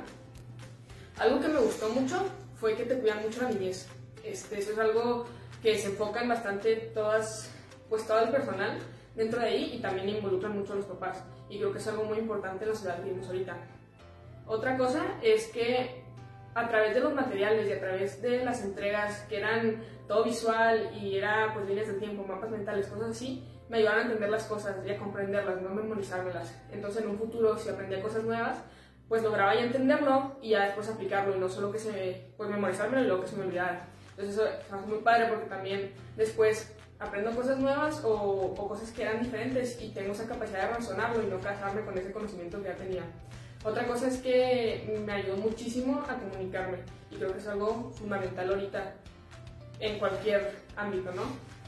Algo 1.17 1.39
que 1.39 1.47
me 1.47 1.59
gustó 1.59 1.89
mucho 1.89 2.25
fue 2.59 2.75
que 2.75 2.85
te 2.85 2.99
cuidan 2.99 3.23
mucho 3.23 3.41
la 3.41 3.49
niñez. 3.49 3.87
Este, 4.23 4.59
eso 4.59 4.73
es 4.73 4.79
algo 4.79 5.25
que 5.61 5.77
se 5.77 5.87
enfocan 5.87 6.27
bastante 6.27 6.75
todas, 6.93 7.49
pues 7.89 8.05
todo 8.05 8.19
el 8.19 8.29
personal 8.29 8.77
dentro 9.15 9.39
de 9.39 9.47
ahí 9.47 9.73
y 9.75 9.81
también 9.81 10.09
involucran 10.09 10.57
mucho 10.57 10.73
a 10.73 10.75
los 10.75 10.85
papás. 10.85 11.23
Y 11.49 11.57
creo 11.57 11.71
que 11.71 11.79
es 11.79 11.87
algo 11.87 12.03
muy 12.03 12.19
importante 12.19 12.65
en 12.65 12.71
la 12.71 12.75
ciudad 12.75 12.97
que 12.97 13.03
vivimos 13.03 13.27
ahorita. 13.27 13.57
Otra 14.45 14.77
cosa 14.77 15.03
es 15.21 15.47
que 15.47 16.03
a 16.57 16.67
través 16.67 16.95
de 16.95 17.01
los 17.01 17.13
materiales 17.13 17.69
y 17.69 17.71
a 17.71 17.79
través 17.79 18.19
de 18.19 18.43
las 18.43 18.63
entregas 18.63 19.19
que 19.29 19.37
eran 19.37 19.83
todo 20.07 20.23
visual 20.23 20.89
y 20.99 21.15
era 21.15 21.53
pues 21.53 21.67
líneas 21.67 21.87
de 21.87 21.93
tiempo, 21.93 22.23
mapas 22.23 22.49
mentales, 22.49 22.87
cosas 22.87 23.11
así, 23.11 23.47
me 23.69 23.77
ayudaron 23.77 23.99
a 23.99 24.03
entender 24.05 24.29
las 24.31 24.45
cosas 24.45 24.75
y 24.83 24.89
a 24.89 24.97
comprenderlas, 24.97 25.61
no 25.61 25.69
memorizármelas. 25.69 26.59
Entonces 26.71 27.03
en 27.03 27.11
un 27.11 27.19
futuro 27.19 27.55
si 27.59 27.69
aprendía 27.69 28.01
cosas 28.01 28.23
nuevas, 28.23 28.57
pues 29.07 29.21
lograba 29.21 29.53
ya 29.53 29.65
entenderlo 29.65 30.35
y 30.41 30.49
ya 30.49 30.65
después 30.65 30.89
aplicarlo 30.89 31.35
y 31.35 31.39
no 31.39 31.47
solo 31.47 31.71
que 31.71 31.77
se, 31.77 32.31
pues 32.37 32.49
memorizármelo 32.49 33.03
y 33.03 33.07
luego 33.07 33.21
que 33.21 33.27
se 33.27 33.35
me 33.35 33.43
olvidara. 33.43 33.85
Entonces 34.17 34.33
eso 34.33 34.47
es 34.47 34.87
muy 34.87 34.97
padre 35.01 35.27
porque 35.29 35.45
también 35.45 35.93
después 36.15 36.75
aprendo 36.97 37.35
cosas 37.35 37.59
nuevas 37.59 38.03
o, 38.03 38.13
o, 38.13 38.67
cosas 38.67 38.89
que 38.89 39.03
eran 39.03 39.21
diferentes 39.21 39.79
y 39.79 39.89
tengo 39.89 40.13
esa 40.13 40.27
capacidad 40.27 40.63
de 40.63 40.73
razonarlo 40.73 41.21
y 41.21 41.27
no 41.27 41.39
casarme 41.39 41.81
con 41.81 41.95
ese 41.95 42.11
conocimiento 42.11 42.59
que 42.63 42.69
ya 42.69 42.75
tenía. 42.75 43.03
Otra 43.63 43.87
cosa 43.87 44.07
es 44.07 44.17
que 44.17 45.01
me 45.05 45.11
ayudó 45.13 45.37
muchísimo 45.37 46.03
a 46.07 46.15
comunicarme 46.15 46.77
y 47.11 47.15
creo 47.15 47.33
que 47.33 47.39
es 47.39 47.47
algo 47.47 47.91
fundamental 47.97 48.49
ahorita 48.49 48.93
en 49.79 49.99
cualquier 49.99 50.55
ámbito, 50.75 51.11
¿no? 51.11 51.23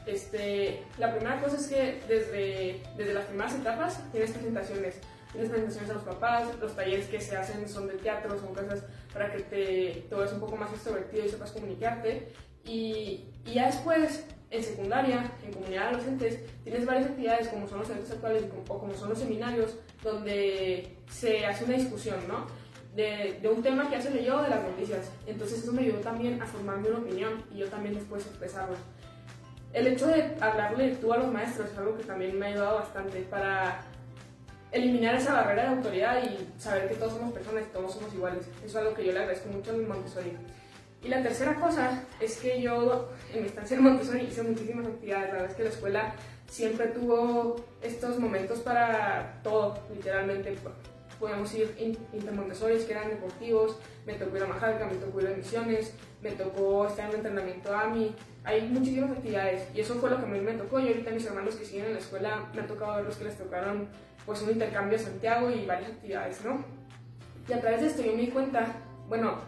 Este, 0.06 0.82
la 0.98 1.14
primera 1.14 1.40
cosa 1.40 1.56
es 1.56 1.66
que 1.68 2.00
desde, 2.08 2.82
desde 2.96 3.14
las 3.14 3.26
primeras 3.26 3.54
etapas 3.54 4.00
tienes 4.12 4.30
presentaciones. 4.30 5.00
Tienes 5.32 5.50
presentaciones 5.50 5.90
a 5.90 5.94
los 5.94 6.02
papás, 6.02 6.48
los 6.60 6.74
talleres 6.74 7.06
que 7.06 7.20
se 7.20 7.36
hacen 7.36 7.68
son 7.68 7.86
de 7.86 7.94
teatro, 7.94 8.36
son 8.40 8.52
cosas 8.52 8.82
para 9.12 9.30
que 9.30 9.42
te, 9.42 10.06
te 10.08 10.14
veas 10.14 10.32
un 10.32 10.40
poco 10.40 10.56
más 10.56 10.72
extrovertido 10.72 11.24
y 11.24 11.28
sepas 11.28 11.52
comunicarte. 11.52 12.32
Y, 12.64 13.26
y 13.46 13.54
ya 13.54 13.66
después 13.66 14.24
en 14.50 14.62
secundaria, 14.64 15.30
en 15.44 15.52
comunidad 15.52 15.82
de 15.82 15.88
adolescentes, 15.88 16.40
tienes 16.64 16.84
varias 16.84 17.06
actividades 17.06 17.48
como 17.48 17.68
son 17.68 17.80
los 17.80 17.90
eventos 17.90 18.10
actuales 18.10 18.44
o 18.68 18.78
como 18.78 18.94
son 18.94 19.10
los 19.10 19.18
seminarios, 19.18 19.76
donde 20.02 20.96
se 21.08 21.46
hace 21.46 21.64
una 21.64 21.76
discusión, 21.76 22.18
¿no? 22.28 22.46
de, 22.94 23.38
de, 23.40 23.48
un 23.48 23.62
tema 23.62 23.88
que 23.88 23.96
ya 23.96 24.02
se 24.02 24.10
leyó 24.10 24.42
de 24.42 24.50
las 24.50 24.62
noticias. 24.62 25.10
Entonces 25.26 25.62
eso 25.62 25.72
me 25.72 25.82
ayudó 25.82 25.98
también 25.98 26.40
a 26.42 26.46
formarme 26.46 26.88
una 26.88 26.98
opinión 26.98 27.44
y 27.52 27.58
yo 27.58 27.68
también 27.68 27.94
después 27.94 28.26
expresarla. 28.26 28.76
El 29.72 29.86
hecho 29.86 30.08
de 30.08 30.36
hablarle 30.40 30.96
tú 30.96 31.12
a 31.12 31.18
los 31.18 31.32
maestros 31.32 31.70
es 31.70 31.78
algo 31.78 31.96
que 31.96 32.04
también 32.04 32.38
me 32.38 32.46
ha 32.46 32.48
ayudado 32.48 32.78
bastante 32.80 33.20
para 33.22 33.82
eliminar 34.72 35.14
esa 35.14 35.32
barrera 35.32 35.62
de 35.62 35.76
autoridad 35.76 36.22
y 36.24 36.60
saber 36.60 36.88
que 36.88 36.94
todos 36.94 37.14
somos 37.14 37.32
personas 37.32 37.64
todos 37.72 37.92
somos 37.92 38.12
iguales. 38.12 38.48
Eso 38.58 38.66
es 38.66 38.76
algo 38.76 38.94
que 38.94 39.04
yo 39.04 39.12
le 39.12 39.20
agradezco 39.20 39.48
mucho 39.48 39.70
a 39.70 39.74
mi 39.74 39.84
Montessori. 39.84 40.32
Y 41.02 41.08
la 41.08 41.22
tercera 41.22 41.54
cosa 41.54 42.04
es 42.20 42.36
que 42.36 42.60
yo 42.60 43.10
en 43.32 43.42
mi 43.42 43.48
estancia 43.48 43.76
en 43.76 43.84
Montessori 43.84 44.20
hice 44.20 44.42
muchísimas 44.42 44.86
actividades. 44.86 45.28
La 45.28 45.32
verdad 45.32 45.50
es 45.50 45.56
que 45.56 45.62
la 45.64 45.70
escuela 45.70 46.14
siempre 46.48 46.88
tuvo 46.88 47.56
estos 47.80 48.18
momentos 48.18 48.58
para 48.60 49.40
todo, 49.42 49.78
literalmente. 49.94 50.56
Podíamos 51.18 51.54
ir 51.54 51.74
intermontessori, 52.12 52.78
que 52.78 52.92
eran 52.92 53.10
deportivos, 53.10 53.78
me 54.06 54.14
tocó 54.14 54.36
ir 54.36 54.42
a 54.42 54.46
Majalca, 54.46 54.86
me 54.86 54.94
tocó 54.94 55.20
ir 55.20 55.28
a 55.28 55.36
Misiones, 55.36 55.92
me 56.22 56.32
tocó 56.32 56.86
estar 56.86 57.08
en 57.10 57.16
entrenamiento 57.16 57.74
AMI. 57.74 58.14
Hay 58.44 58.62
muchísimas 58.68 59.10
actividades 59.10 59.68
y 59.74 59.80
eso 59.80 59.96
fue 59.96 60.10
lo 60.10 60.18
que 60.18 60.24
a 60.24 60.28
mí 60.28 60.40
me 60.40 60.54
tocó. 60.54 60.80
Y 60.80 60.88
ahorita 60.88 61.10
mis 61.10 61.26
hermanos 61.26 61.54
que 61.56 61.64
siguen 61.64 61.86
en 61.86 61.92
la 61.94 61.98
escuela 61.98 62.48
me 62.54 62.62
ha 62.62 62.66
tocado 62.66 62.96
ver 62.96 63.04
los 63.04 63.16
que 63.16 63.24
les 63.24 63.36
tocaron 63.36 63.88
pues 64.26 64.42
un 64.42 64.50
intercambio 64.50 64.96
a 64.96 65.00
Santiago 65.00 65.50
y 65.50 65.66
varias 65.66 65.90
actividades, 65.90 66.44
¿no? 66.44 66.64
Y 67.48 67.52
a 67.52 67.60
través 67.60 67.80
de 67.80 67.86
esto 67.88 68.02
yo 68.02 68.12
me 68.12 68.22
di 68.22 68.28
cuenta, 68.28 68.66
bueno, 69.08 69.38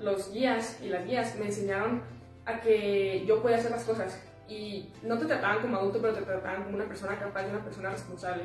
los 0.00 0.32
guías 0.32 0.78
y 0.82 0.88
las 0.88 1.06
guías 1.06 1.36
me 1.36 1.46
enseñaron 1.46 2.02
a 2.46 2.60
que 2.60 3.24
yo 3.26 3.42
podía 3.42 3.56
hacer 3.56 3.70
las 3.70 3.84
cosas 3.84 4.20
y 4.48 4.90
no 5.02 5.18
te 5.18 5.26
trataban 5.26 5.60
como 5.60 5.76
adulto, 5.76 6.00
pero 6.00 6.14
te 6.14 6.22
trataban 6.22 6.64
como 6.64 6.76
una 6.76 6.86
persona 6.86 7.18
capaz 7.18 7.46
y 7.46 7.50
una 7.50 7.62
persona 7.62 7.90
responsable, 7.90 8.44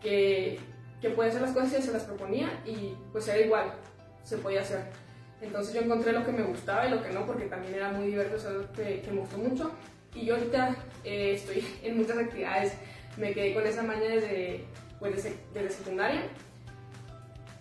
que, 0.00 0.58
que 1.00 1.10
puede 1.10 1.30
hacer 1.30 1.42
las 1.42 1.52
cosas 1.52 1.78
y 1.78 1.82
se 1.82 1.92
las 1.92 2.04
proponía 2.04 2.62
y 2.64 2.94
pues 3.12 3.26
era 3.28 3.40
igual, 3.40 3.72
se 4.22 4.38
podía 4.38 4.60
hacer. 4.60 4.84
Entonces 5.40 5.74
yo 5.74 5.80
encontré 5.80 6.12
lo 6.12 6.24
que 6.24 6.32
me 6.32 6.42
gustaba 6.42 6.86
y 6.86 6.90
lo 6.90 7.02
que 7.02 7.10
no, 7.10 7.26
porque 7.26 7.46
también 7.46 7.74
era 7.74 7.90
muy 7.90 8.08
diverso, 8.08 8.48
algo 8.48 8.72
que, 8.72 9.00
que 9.00 9.10
me 9.10 9.20
gustó 9.20 9.38
mucho. 9.38 9.72
Y 10.14 10.26
yo 10.26 10.34
ahorita 10.34 10.76
eh, 11.04 11.32
estoy 11.34 11.66
en 11.82 11.96
muchas 11.96 12.18
actividades, 12.18 12.74
me 13.16 13.32
quedé 13.32 13.54
con 13.54 13.66
esa 13.66 13.82
maña 13.82 14.08
desde, 14.08 14.64
pues, 14.98 15.16
desde, 15.16 15.36
desde 15.52 15.70
secundaria 15.70 16.22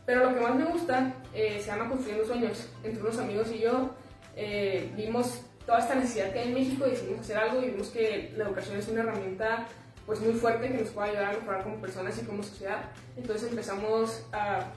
pero 0.09 0.27
lo 0.27 0.33
que 0.33 0.41
más 0.41 0.55
me 0.55 0.65
gusta 0.65 1.13
eh, 1.35 1.59
se 1.61 1.67
llama 1.67 1.87
Construyendo 1.87 2.25
Sueños. 2.25 2.67
Entre 2.83 2.99
unos 2.99 3.19
amigos 3.19 3.51
y 3.51 3.59
yo 3.59 3.91
eh, 4.35 4.91
vimos 4.95 5.43
toda 5.67 5.77
esta 5.77 5.93
necesidad 5.93 6.33
que 6.33 6.39
hay 6.39 6.47
en 6.47 6.55
México 6.55 6.87
y 6.87 6.89
decidimos 6.89 7.21
hacer 7.21 7.37
algo 7.37 7.61
y 7.61 7.69
vimos 7.69 7.89
que 7.89 8.33
la 8.35 8.45
educación 8.45 8.79
es 8.79 8.87
una 8.87 9.01
herramienta 9.01 9.67
pues 10.07 10.19
muy 10.21 10.33
fuerte 10.33 10.69
que 10.69 10.79
nos 10.79 10.89
puede 10.89 11.09
ayudar 11.09 11.25
a 11.25 11.37
mejorar 11.37 11.61
como 11.61 11.75
personas 11.75 12.19
y 12.19 12.25
como 12.25 12.41
sociedad. 12.41 12.89
Entonces 13.17 13.51
empezamos 13.51 14.25
a, 14.31 14.71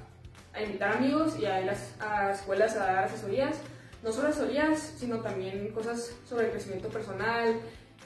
a 0.53 0.63
invitar 0.63 0.99
amigos 0.99 1.39
y 1.39 1.47
a 1.47 1.63
ir 1.63 1.71
a, 1.71 2.27
a 2.27 2.33
escuelas 2.33 2.77
a 2.77 2.81
dar 2.85 3.05
asesorías. 3.05 3.57
No 4.03 4.13
solo 4.13 4.29
asesorías, 4.29 4.81
sino 4.99 5.21
también 5.21 5.67
cosas 5.73 6.15
sobre 6.29 6.45
el 6.45 6.51
crecimiento 6.51 6.91
personal 6.91 7.59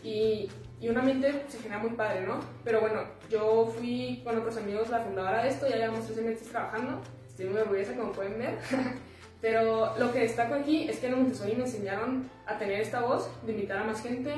y, 0.04 0.48
y 0.80 0.88
un 0.88 0.96
ambiente 0.96 1.44
se 1.48 1.58
genera 1.58 1.80
muy 1.80 1.90
padre, 1.90 2.20
¿no? 2.20 2.38
Pero 2.62 2.82
bueno, 2.82 3.00
yo 3.28 3.66
fui 3.76 4.20
con 4.22 4.38
otros 4.38 4.56
amigos 4.58 4.90
la 4.90 5.00
fundadora 5.00 5.42
de 5.42 5.48
esto, 5.48 5.66
ya 5.66 5.74
llevamos 5.74 6.06
tres 6.06 6.24
meses 6.24 6.46
trabajando 6.46 7.02
estoy 7.36 7.50
muy 7.50 7.60
orgullosa 7.60 7.94
como 7.94 8.12
pueden 8.12 8.38
ver. 8.38 8.58
Pero 9.42 9.94
lo 9.98 10.10
que 10.10 10.20
destaco 10.20 10.54
aquí 10.54 10.88
es 10.88 10.98
que 10.98 11.08
en 11.08 11.16
Montessori 11.16 11.54
me 11.54 11.64
enseñaron 11.64 12.30
a 12.46 12.56
tener 12.56 12.80
esta 12.80 13.00
voz, 13.00 13.28
de 13.44 13.52
invitar 13.52 13.76
a 13.76 13.84
más 13.84 14.02
gente, 14.02 14.32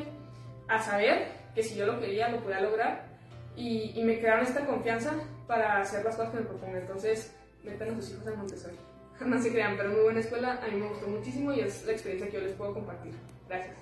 a 0.66 0.82
saber 0.82 1.28
que 1.54 1.62
si 1.62 1.76
yo 1.76 1.86
lo 1.86 2.00
quería 2.00 2.28
lo 2.28 2.40
podía 2.40 2.60
lograr 2.60 3.06
y, 3.56 4.02
me 4.02 4.18
crearon 4.18 4.44
esta 4.44 4.66
confianza 4.66 5.12
para 5.46 5.80
hacer 5.80 6.04
las 6.04 6.16
cosas 6.16 6.32
que 6.32 6.38
me 6.38 6.44
propongo. 6.44 6.76
Entonces, 6.76 7.32
metan 7.62 7.90
a 7.90 7.94
sus 7.94 8.10
hijos 8.10 8.26
en 8.26 8.36
Montessori. 8.36 8.76
No 9.20 9.40
se 9.40 9.50
crean, 9.50 9.76
pero 9.76 9.90
muy 9.90 10.00
buena 10.00 10.20
escuela, 10.20 10.60
a 10.62 10.68
mí 10.68 10.76
me 10.76 10.88
gustó 10.88 11.06
muchísimo 11.06 11.52
y 11.52 11.60
es 11.60 11.84
la 11.86 11.92
experiencia 11.92 12.30
que 12.30 12.36
yo 12.36 12.42
les 12.42 12.54
puedo 12.54 12.74
compartir. 12.74 13.12
Gracias. 13.48 13.76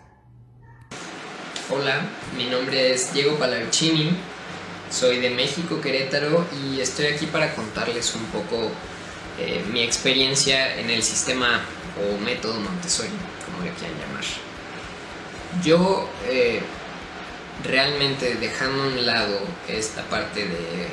Hola, 1.70 2.02
mi 2.36 2.46
nombre 2.46 2.92
es 2.92 3.12
Diego 3.12 3.36
Palavicini, 3.38 4.16
soy 4.90 5.20
de 5.20 5.30
México, 5.30 5.80
Querétaro 5.80 6.46
y 6.62 6.80
estoy 6.80 7.06
aquí 7.06 7.26
para 7.26 7.54
contarles 7.54 8.14
un 8.14 8.24
poco 8.26 8.70
eh, 9.38 9.64
mi 9.70 9.82
experiencia 9.82 10.76
en 10.78 10.90
el 10.90 11.02
sistema 11.02 11.60
o 11.96 12.18
método 12.22 12.60
Montessori, 12.60 13.10
como 13.44 13.64
le 13.64 13.70
quieran 13.72 13.98
llamar. 13.98 14.24
Yo 15.64 16.08
eh, 16.26 16.60
realmente 17.64 18.34
dejando 18.36 18.82
a 18.82 18.86
un 18.86 19.06
lado 19.06 19.38
esta 19.68 20.02
parte 20.04 20.40
de, 20.46 20.88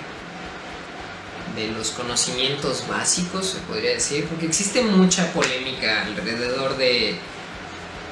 de 1.56 1.72
los 1.72 1.92
conocimientos 1.92 2.88
básicos, 2.88 3.48
se 3.48 3.60
podría 3.60 3.92
decir, 3.92 4.26
porque 4.26 4.46
existe 4.46 4.82
mucha 4.82 5.32
polémica 5.34 6.04
alrededor 6.06 6.78
de 6.78 7.18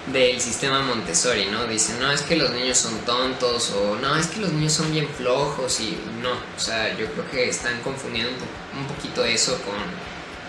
del 0.08 0.42
sistema 0.42 0.82
Montessori, 0.82 1.46
¿no? 1.46 1.68
Dicen, 1.68 2.00
no, 2.00 2.12
es 2.12 2.22
que 2.24 2.36
los 2.36 2.52
niños 2.52 2.78
son 2.78 2.98
tontos 3.00 3.72
o 3.72 3.96
no, 3.98 4.16
es 4.16 4.28
que 4.28 4.40
los 4.40 4.52
niños 4.52 4.74
son 4.74 4.92
bien 4.92 5.08
flojos 5.08 5.80
y 5.80 5.98
no, 6.22 6.32
o 6.32 6.60
sea, 6.60 6.98
yo 6.98 7.06
creo 7.12 7.30
que 7.30 7.50
están 7.50 7.80
confundiendo 7.82 8.32
un 8.78 8.88
poquito 8.88 9.24
eso 9.24 9.54
con 9.62 9.76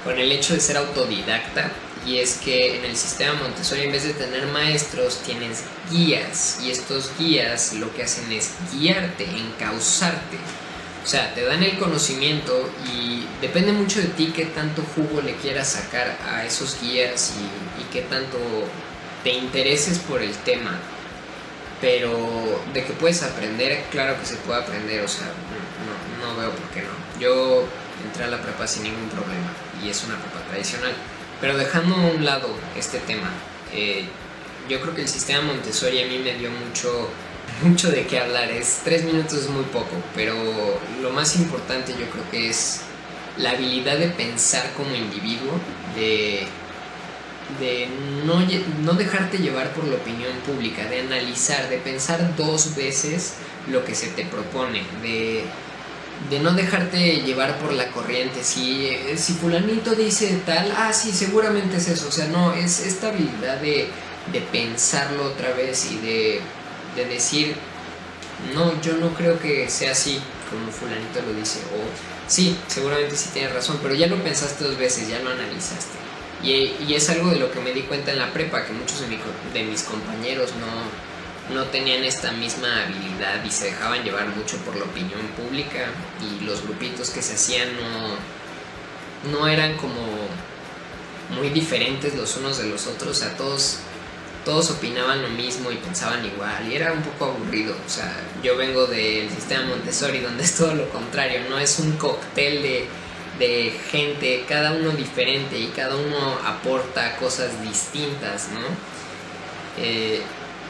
con 0.04 0.18
el 0.18 0.32
hecho 0.32 0.54
de 0.54 0.61
ser 0.61 0.76
autodidacta 0.76 1.71
y 2.06 2.18
es 2.18 2.38
que 2.38 2.78
en 2.78 2.85
el 2.85 2.97
sistema 2.97 3.35
Montessori 3.35 3.82
en 3.82 3.92
vez 3.92 4.04
de 4.04 4.14
tener 4.14 4.47
maestros 4.47 5.21
tienes 5.25 5.62
guías 5.90 6.59
y 6.62 6.71
estos 6.71 7.11
guías 7.18 7.75
lo 7.75 7.94
que 7.94 8.02
hacen 8.02 8.30
es 8.32 8.50
guiarte, 8.73 9.25
encauzarte. 9.25 10.37
O 11.04 11.06
sea, 11.06 11.35
te 11.35 11.44
dan 11.44 11.62
el 11.62 11.78
conocimiento 11.78 12.71
y 12.92 13.26
depende 13.40 13.73
mucho 13.73 14.00
de 14.00 14.09
ti 14.09 14.32
qué 14.35 14.47
tanto 14.47 14.82
jugo 14.94 15.21
le 15.21 15.35
quieras 15.37 15.68
sacar 15.68 16.16
a 16.25 16.44
esos 16.44 16.80
guías 16.80 17.35
y, 17.38 17.82
y 17.82 17.85
qué 17.92 18.02
tanto 18.02 18.38
te 19.23 19.32
intereses 19.32 19.99
por 19.99 20.23
el 20.23 20.32
tema. 20.38 20.78
Pero 21.80 22.62
de 22.73 22.85
que 22.85 22.92
puedes 22.92 23.23
aprender, 23.25 23.85
claro 23.90 24.18
que 24.18 24.26
se 24.26 24.37
puede 24.37 24.62
aprender, 24.62 25.04
o 25.04 25.09
sea, 25.09 25.26
no, 25.26 26.26
no, 26.26 26.37
veo 26.37 26.50
por 26.50 26.68
qué 26.71 26.82
no. 26.82 27.21
Yo 27.21 27.64
entré 28.04 28.25
a 28.25 28.28
la 28.28 28.40
prepa 28.40 28.68
sin 28.68 28.85
ningún 28.85 29.09
problema 29.09 29.50
y 29.84 29.90
es 29.90 30.04
una 30.04 30.18
prepa 30.18 30.40
tradicional. 30.48 30.92
Pero 31.40 31.56
dejando 31.56 31.96
a 31.96 31.98
un 31.98 32.24
lado 32.24 32.48
este 32.76 32.98
tema, 32.98 33.30
eh, 33.72 34.04
yo 34.68 34.80
creo 34.80 34.94
que 34.94 35.02
el 35.02 35.08
sistema 35.08 35.42
Montessori 35.42 36.02
a 36.02 36.06
mí 36.06 36.18
me 36.18 36.34
dio 36.34 36.50
mucho, 36.50 37.08
mucho 37.62 37.90
de 37.90 38.06
qué 38.06 38.20
hablar. 38.20 38.50
Es 38.50 38.80
tres 38.84 39.04
minutos 39.04 39.40
es 39.40 39.48
muy 39.48 39.64
poco, 39.64 39.96
pero 40.14 40.34
lo 41.02 41.10
más 41.10 41.36
importante 41.36 41.92
yo 41.98 42.08
creo 42.10 42.30
que 42.30 42.48
es 42.48 42.82
la 43.38 43.50
habilidad 43.50 43.98
de 43.98 44.08
pensar 44.08 44.72
como 44.76 44.94
individuo, 44.94 45.52
de, 45.96 46.46
de 47.58 47.88
no, 48.24 48.40
no 48.84 48.92
dejarte 48.92 49.38
llevar 49.38 49.72
por 49.72 49.84
la 49.84 49.96
opinión 49.96 50.32
pública, 50.46 50.84
de 50.84 51.00
analizar, 51.00 51.68
de 51.68 51.78
pensar 51.78 52.36
dos 52.36 52.76
veces 52.76 53.34
lo 53.68 53.84
que 53.84 53.94
se 53.94 54.08
te 54.08 54.24
propone, 54.26 54.82
de 55.02 55.44
de 56.31 56.38
no 56.38 56.52
dejarte 56.52 57.23
llevar 57.23 57.59
por 57.59 57.73
la 57.73 57.91
corriente. 57.91 58.43
Si, 58.43 58.87
eh, 58.87 59.14
si 59.17 59.35
fulanito 59.35 59.95
dice 59.95 60.41
tal, 60.47 60.73
ah, 60.76 60.93
sí, 60.93 61.12
seguramente 61.12 61.76
es 61.76 61.88
eso. 61.88 62.09
O 62.09 62.12
sea, 62.12 62.26
no, 62.29 62.52
es 62.52 62.81
esta 62.81 63.09
habilidad 63.09 63.59
de, 63.59 63.88
de 64.33 64.41
pensarlo 64.41 65.25
otra 65.25 65.52
vez 65.55 65.91
y 65.91 65.99
de, 65.99 66.41
de, 66.97 67.05
decir, 67.07 67.55
no, 68.55 68.81
yo 68.81 68.97
no 68.97 69.14
creo 69.14 69.38
que 69.38 69.69
sea 69.69 69.93
así 69.93 70.21
como 70.50 70.71
fulanito 70.71 71.21
lo 71.26 71.35
dice. 71.35 71.61
O 71.75 71.81
sí, 72.29 72.57
seguramente 72.69 73.17
sí 73.17 73.31
tienes 73.33 73.52
razón, 73.52 73.79
pero 73.83 73.95
ya 73.95 74.07
lo 74.07 74.17
pensaste 74.23 74.64
dos 74.64 74.79
veces, 74.79 75.09
ya 75.09 75.21
lo 75.21 75.31
analizaste. 75.31 75.99
Y, 76.43 76.75
y 76.87 76.95
es 76.95 77.09
algo 77.09 77.31
de 77.31 77.37
lo 77.37 77.52
que 77.52 77.61
me 77.61 77.73
di 77.73 77.83
cuenta 77.83 78.11
en 78.11 78.19
la 78.19 78.33
prepa, 78.33 78.64
que 78.64 78.73
muchos 78.73 79.00
de, 79.00 79.07
mi, 79.07 79.19
de 79.52 79.62
mis 79.62 79.83
compañeros 79.85 80.50
no 80.59 80.67
no 81.52 81.64
tenían 81.66 82.04
esta 82.04 82.32
misma 82.32 82.85
habilidad 82.85 83.44
y 83.44 83.50
se 83.50 83.66
dejaban 83.66 84.02
llevar 84.02 84.28
mucho 84.28 84.56
por 84.59 84.76
la 84.76 84.85
opinión 84.85 85.21
pública 85.37 85.87
y 86.21 86.44
los 86.44 86.62
grupitos 86.62 87.11
que 87.11 87.23
se 87.23 87.35
hacían 87.35 87.68
no, 87.76 89.32
no 89.32 89.49
eran 89.49 89.76
como 89.76 90.02
muy 91.30 91.50
diferentes 91.50 92.14
los 92.14 92.37
unos 92.37 92.59
de 92.59 92.68
los 92.68 92.87
otros, 92.87 93.11
o 93.11 93.14
sea, 93.21 93.37
todos, 93.37 93.78
todos 94.44 94.71
opinaban 94.71 95.23
lo 95.23 95.28
mismo 95.28 95.71
y 95.71 95.76
pensaban 95.76 96.25
igual 96.25 96.68
y 96.71 96.76
era 96.76 96.92
un 96.92 97.02
poco 97.02 97.26
aburrido, 97.26 97.75
o 97.75 97.88
sea, 97.88 98.14
yo 98.42 98.56
vengo 98.56 98.87
del 98.87 99.30
sistema 99.30 99.66
Montessori 99.66 100.21
donde 100.21 100.42
es 100.44 100.54
todo 100.56 100.75
lo 100.75 100.88
contrario, 100.90 101.40
no 101.49 101.59
es 101.59 101.78
un 101.78 101.92
cóctel 101.92 102.62
de, 102.62 102.87
de 103.38 103.73
gente, 103.90 104.44
cada 104.49 104.73
uno 104.73 104.90
diferente 104.90 105.59
y 105.59 105.68
cada 105.68 105.97
uno 105.97 106.38
aporta 106.44 107.16
cosas 107.16 107.62
distintas, 107.62 108.49
¿no? 108.49 108.61
Eh, 109.78 110.21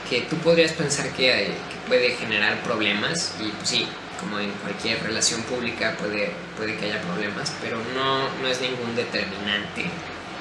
que 0.09 0.23
tú 0.23 0.37
podrías 0.39 0.73
pensar 0.73 1.11
que, 1.11 1.53
puede 1.89 2.11
generar 2.11 2.63
problemas 2.63 3.35
y 3.41 3.49
pues 3.49 3.69
sí, 3.69 3.87
como 4.21 4.39
en 4.39 4.51
cualquier 4.53 5.03
relación 5.03 5.43
pública 5.43 5.97
puede, 5.99 6.31
puede 6.57 6.77
que 6.77 6.87
haya 6.87 7.01
problemas, 7.03 7.53
pero 7.61 7.79
no, 7.95 8.29
no 8.41 8.49
es 8.49 8.61
ningún 8.61 8.95
determinante 8.95 9.85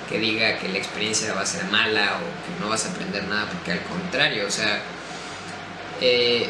que 0.08 0.20
diga 0.20 0.60
que 0.60 0.70
la 0.70 0.78
experiencia 0.78 1.34
va 1.34 1.42
a 1.42 1.46
ser 1.46 1.66
mala 1.66 2.18
o 2.18 2.20
que 2.46 2.64
no 2.64 2.70
vas 2.70 2.86
a 2.86 2.92
aprender 2.92 3.24
nada, 3.24 3.48
porque 3.50 3.72
al 3.72 3.82
contrario, 3.82 4.46
o 4.48 4.52
sea, 4.52 4.82
eh, 6.00 6.48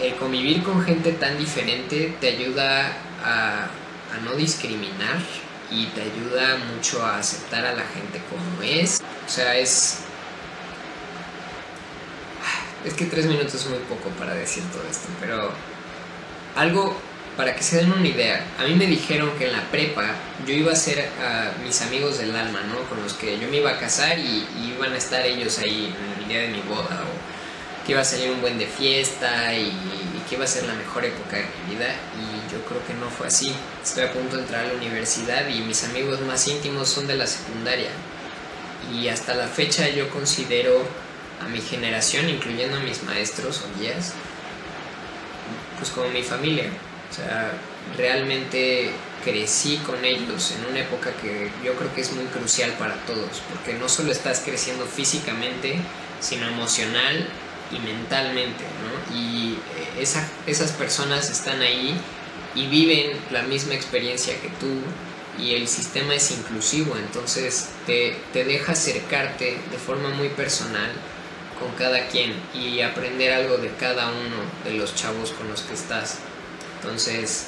el 0.00 0.14
convivir 0.14 0.62
con 0.62 0.82
gente 0.82 1.12
tan 1.12 1.38
diferente 1.38 2.16
te 2.20 2.28
ayuda 2.28 2.96
a, 3.22 3.64
a 3.64 4.20
no 4.24 4.32
discriminar 4.32 5.18
y 5.70 5.86
te 5.86 6.02
ayuda 6.02 6.58
mucho 6.74 7.04
a 7.04 7.18
aceptar 7.18 7.64
a 7.64 7.72
la 7.74 7.82
gente 7.82 8.20
como 8.28 8.62
es. 8.62 9.00
O 9.26 9.30
sea, 9.30 9.56
es... 9.56 10.00
Es 12.84 12.94
que 12.94 13.04
tres 13.04 13.26
minutos 13.26 13.54
es 13.54 13.66
muy 13.66 13.78
poco 13.80 14.08
para 14.18 14.34
decir 14.34 14.62
todo 14.72 14.82
esto, 14.90 15.06
pero 15.20 15.50
algo 16.56 16.96
para 17.36 17.54
que 17.54 17.62
se 17.62 17.76
den 17.76 17.92
una 17.92 18.06
idea. 18.06 18.44
A 18.58 18.64
mí 18.64 18.74
me 18.74 18.86
dijeron 18.86 19.30
que 19.38 19.46
en 19.46 19.52
la 19.52 19.62
prepa 19.70 20.14
yo 20.46 20.52
iba 20.52 20.72
a 20.72 20.76
ser 20.76 21.08
a 21.20 21.52
mis 21.64 21.80
amigos 21.82 22.18
del 22.18 22.34
alma, 22.34 22.60
¿no? 22.62 22.80
Con 22.88 23.02
los 23.02 23.14
que 23.14 23.38
yo 23.38 23.48
me 23.48 23.58
iba 23.58 23.70
a 23.70 23.78
casar 23.78 24.18
y, 24.18 24.46
iban 24.76 24.92
a 24.92 24.96
estar 24.96 25.24
ellos 25.24 25.58
ahí 25.58 25.94
en 25.96 26.22
el 26.22 26.28
día 26.28 26.40
de 26.40 26.48
mi 26.48 26.60
boda 26.62 27.04
o 27.04 27.86
que 27.86 27.92
iba 27.92 28.00
a 28.00 28.04
salir 28.04 28.30
un 28.30 28.40
buen 28.40 28.58
de 28.58 28.66
fiesta 28.66 29.54
y, 29.54 29.66
y 29.66 30.22
que 30.28 30.34
iba 30.34 30.44
a 30.44 30.48
ser 30.48 30.64
la 30.64 30.74
mejor 30.74 31.04
época 31.04 31.36
de 31.36 31.44
mi 31.44 31.74
vida 31.74 31.94
y 32.16 32.52
yo 32.52 32.64
creo 32.64 32.84
que 32.86 32.94
no 32.94 33.08
fue 33.10 33.28
así. 33.28 33.52
Estoy 33.82 34.04
a 34.04 34.12
punto 34.12 34.36
de 34.36 34.42
entrar 34.42 34.64
a 34.64 34.68
la 34.68 34.74
universidad 34.74 35.48
y 35.48 35.60
mis 35.60 35.84
amigos 35.84 36.20
más 36.22 36.46
íntimos 36.48 36.88
son 36.88 37.06
de 37.06 37.16
la 37.16 37.26
secundaria 37.26 37.90
y 38.92 39.08
hasta 39.08 39.34
la 39.34 39.46
fecha 39.46 39.88
yo 39.88 40.10
considero 40.10 40.84
a 41.40 41.48
mi 41.48 41.60
generación, 41.60 42.28
incluyendo 42.28 42.76
a 42.76 42.80
mis 42.80 43.02
maestros 43.02 43.62
o 43.62 43.80
guías, 43.80 44.12
pues 45.78 45.90
como 45.90 46.08
mi 46.10 46.22
familia. 46.22 46.70
O 47.10 47.14
sea, 47.14 47.52
realmente 47.96 48.92
crecí 49.24 49.76
con 49.78 50.04
ellos 50.04 50.52
en 50.52 50.70
una 50.70 50.80
época 50.80 51.12
que 51.20 51.50
yo 51.64 51.74
creo 51.74 51.94
que 51.94 52.00
es 52.00 52.12
muy 52.12 52.24
crucial 52.26 52.72
para 52.72 52.94
todos, 53.06 53.42
porque 53.50 53.78
no 53.78 53.88
solo 53.88 54.12
estás 54.12 54.40
creciendo 54.40 54.86
físicamente, 54.86 55.76
sino 56.20 56.46
emocional 56.46 57.26
y 57.70 57.78
mentalmente, 57.80 58.64
¿no? 58.64 59.16
Y 59.16 59.52
eh, 59.54 60.02
esa, 60.02 60.26
esas 60.46 60.72
personas 60.72 61.30
están 61.30 61.60
ahí 61.62 61.94
y 62.54 62.66
viven 62.66 63.12
la 63.30 63.42
misma 63.42 63.74
experiencia 63.74 64.34
que 64.40 64.48
tú 64.48 65.42
y 65.42 65.54
el 65.54 65.66
sistema 65.66 66.14
es 66.14 66.30
inclusivo, 66.30 66.96
entonces 66.96 67.70
te, 67.86 68.16
te 68.32 68.44
deja 68.44 68.72
acercarte 68.72 69.58
de 69.70 69.78
forma 69.78 70.10
muy 70.10 70.28
personal 70.28 70.90
con 71.62 71.72
cada 71.76 72.08
quien 72.08 72.34
y 72.52 72.80
aprender 72.80 73.32
algo 73.32 73.56
de 73.56 73.68
cada 73.76 74.08
uno 74.08 74.36
de 74.64 74.72
los 74.72 74.94
chavos 74.94 75.30
con 75.30 75.48
los 75.48 75.62
que 75.62 75.74
estás. 75.74 76.18
Entonces, 76.80 77.46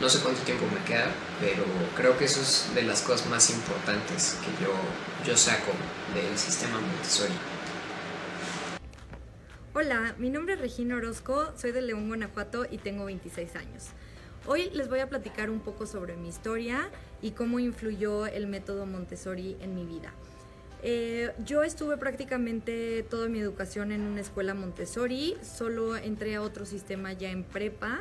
no 0.00 0.08
sé 0.08 0.20
cuánto 0.20 0.40
tiempo 0.42 0.64
me 0.74 0.84
queda, 0.84 1.06
pero 1.40 1.64
creo 1.96 2.18
que 2.18 2.24
eso 2.24 2.40
es 2.40 2.74
de 2.74 2.82
las 2.82 3.02
cosas 3.02 3.28
más 3.28 3.48
importantes 3.50 4.36
que 4.40 4.64
yo, 4.64 4.72
yo 5.24 5.36
saco 5.36 5.70
del 6.14 6.36
sistema 6.36 6.80
Montessori. 6.80 7.34
Hola, 9.72 10.14
mi 10.18 10.30
nombre 10.30 10.54
es 10.54 10.60
Regina 10.60 10.96
Orozco, 10.96 11.52
soy 11.56 11.72
de 11.72 11.82
León, 11.82 12.08
Guanajuato 12.08 12.66
y 12.68 12.78
tengo 12.78 13.04
26 13.04 13.54
años. 13.56 13.84
Hoy 14.46 14.70
les 14.70 14.88
voy 14.88 14.98
a 14.98 15.08
platicar 15.08 15.48
un 15.48 15.60
poco 15.60 15.86
sobre 15.86 16.16
mi 16.16 16.28
historia 16.28 16.90
y 17.22 17.30
cómo 17.32 17.60
influyó 17.60 18.26
el 18.26 18.46
método 18.46 18.84
Montessori 18.86 19.56
en 19.60 19.74
mi 19.74 19.84
vida. 19.84 20.12
Eh, 20.86 21.32
yo 21.46 21.62
estuve 21.62 21.96
prácticamente 21.96 23.02
toda 23.04 23.26
mi 23.30 23.38
educación 23.38 23.90
en 23.90 24.02
una 24.02 24.20
escuela 24.20 24.52
Montessori, 24.52 25.34
solo 25.42 25.96
entré 25.96 26.34
a 26.34 26.42
otro 26.42 26.66
sistema 26.66 27.14
ya 27.14 27.30
en 27.30 27.42
prepa. 27.42 28.00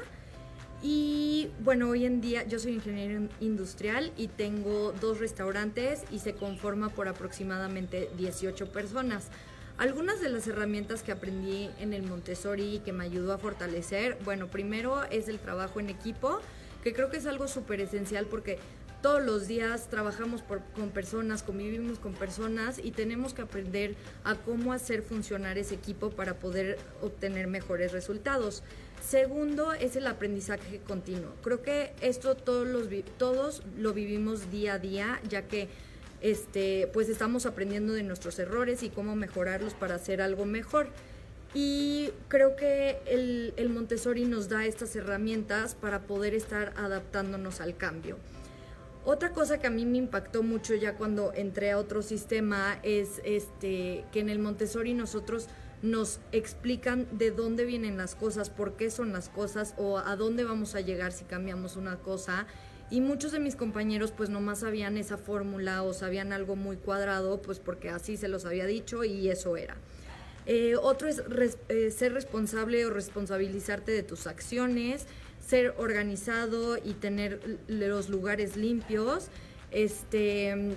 Y 0.81 1.49
bueno, 1.61 1.87
hoy 1.87 2.03
en 2.03 2.19
día 2.19 2.45
yo 2.45 2.59
soy 2.59 2.73
ingeniero 2.73 3.29
industrial 3.39 4.11
y 4.17 4.27
tengo 4.27 4.91
dos 4.99 5.21
restaurantes 5.21 6.03
y 6.11 6.19
se 6.19 6.33
conforma 6.33 6.89
por 6.89 7.07
aproximadamente 7.07 8.09
18 8.17 8.73
personas. 8.73 9.29
Algunas 9.77 10.19
de 10.19 10.27
las 10.27 10.45
herramientas 10.45 11.03
que 11.03 11.13
aprendí 11.13 11.69
en 11.79 11.93
el 11.93 12.03
Montessori 12.03 12.75
y 12.75 12.79
que 12.79 12.91
me 12.91 13.05
ayudó 13.05 13.31
a 13.31 13.37
fortalecer, 13.37 14.17
bueno, 14.25 14.47
primero 14.47 15.05
es 15.05 15.29
el 15.29 15.39
trabajo 15.39 15.79
en 15.79 15.89
equipo, 15.89 16.41
que 16.83 16.91
creo 16.91 17.09
que 17.09 17.15
es 17.15 17.27
algo 17.27 17.47
súper 17.47 17.79
esencial 17.79 18.25
porque 18.25 18.59
todos 19.03 19.21
los 19.21 19.49
días 19.49 19.89
trabajamos 19.89 20.43
con 20.43 20.89
personas, 20.91 21.43
convivimos 21.43 21.99
con 21.99 22.13
personas 22.13 22.79
y 22.81 22.91
tenemos 22.91 23.33
que 23.33 23.41
aprender 23.41 23.95
a 24.23 24.35
cómo 24.35 24.71
hacer 24.71 25.01
funcionar 25.01 25.57
ese 25.57 25.75
equipo 25.75 26.09
para 26.09 26.35
poder 26.35 26.79
obtener 27.01 27.47
mejores 27.47 27.91
resultados. 27.91 28.63
Segundo 29.05 29.73
es 29.73 29.97
el 29.97 30.07
aprendizaje 30.07 30.79
continuo. 30.87 31.33
Creo 31.43 31.61
que 31.61 31.91
esto 31.99 32.35
todos, 32.35 32.65
los, 32.65 32.87
todos 33.17 33.61
lo 33.77 33.91
vivimos 33.91 34.49
día 34.49 34.75
a 34.75 34.79
día, 34.79 35.19
ya 35.27 35.49
que 35.49 35.67
este, 36.21 36.89
pues 36.93 37.09
estamos 37.09 37.45
aprendiendo 37.45 37.91
de 37.91 38.03
nuestros 38.03 38.39
errores 38.39 38.83
y 38.83 38.89
cómo 38.89 39.17
mejorarlos 39.17 39.73
para 39.73 39.95
hacer 39.95 40.21
algo 40.21 40.45
mejor. 40.45 40.87
Y 41.53 42.11
creo 42.29 42.55
que 42.55 42.99
el 43.57 43.69
Montessori 43.69 44.23
nos 44.23 44.47
da 44.47 44.65
estas 44.65 44.95
herramientas 44.95 45.75
para 45.75 46.03
poder 46.03 46.33
estar 46.33 46.73
adaptándonos 46.77 47.59
al 47.59 47.75
cambio. 47.75 48.17
Otra 49.05 49.31
cosa 49.33 49.59
que 49.59 49.67
a 49.67 49.69
mí 49.69 49.85
me 49.85 49.97
impactó 49.97 50.43
mucho 50.43 50.75
ya 50.75 50.95
cuando 50.95 51.33
entré 51.33 51.71
a 51.71 51.77
otro 51.77 52.01
sistema 52.01 52.79
es 52.83 53.21
este 53.25 54.05
que 54.13 54.21
en 54.21 54.29
el 54.29 54.39
Montessori 54.39 54.93
nosotros 54.93 55.49
nos 55.81 56.21
explican 56.31 57.05
de 57.11 57.31
dónde 57.31 57.65
vienen 57.65 57.97
las 57.97 58.15
cosas, 58.15 58.49
por 58.49 58.77
qué 58.77 58.89
son 58.89 59.11
las 59.11 59.27
cosas 59.27 59.73
o 59.77 59.97
a 59.97 60.15
dónde 60.15 60.45
vamos 60.45 60.75
a 60.75 60.79
llegar 60.79 61.11
si 61.11 61.25
cambiamos 61.25 61.75
una 61.75 61.97
cosa. 61.97 62.47
Y 62.89 63.01
muchos 63.01 63.33
de 63.33 63.39
mis 63.39 63.57
compañeros 63.57 64.13
pues 64.15 64.29
nomás 64.29 64.59
sabían 64.59 64.97
esa 64.97 65.17
fórmula 65.17 65.83
o 65.83 65.91
sabían 65.91 66.31
algo 66.31 66.55
muy 66.55 66.77
cuadrado 66.77 67.41
pues 67.41 67.59
porque 67.59 67.89
así 67.89 68.15
se 68.15 68.29
los 68.29 68.45
había 68.45 68.65
dicho 68.65 69.03
y 69.03 69.29
eso 69.29 69.57
era. 69.57 69.75
Eh, 70.45 70.75
otro 70.81 71.09
es 71.09 71.21
eh, 71.67 71.91
ser 71.91 72.13
responsable 72.13 72.85
o 72.85 72.89
responsabilizarte 72.89 73.91
de 73.91 74.03
tus 74.03 74.27
acciones, 74.27 75.07
ser 75.45 75.73
organizado 75.77 76.77
y 76.77 76.93
tener 76.93 77.59
los 77.67 78.09
lugares 78.09 78.55
limpios, 78.55 79.27
este 79.71 80.75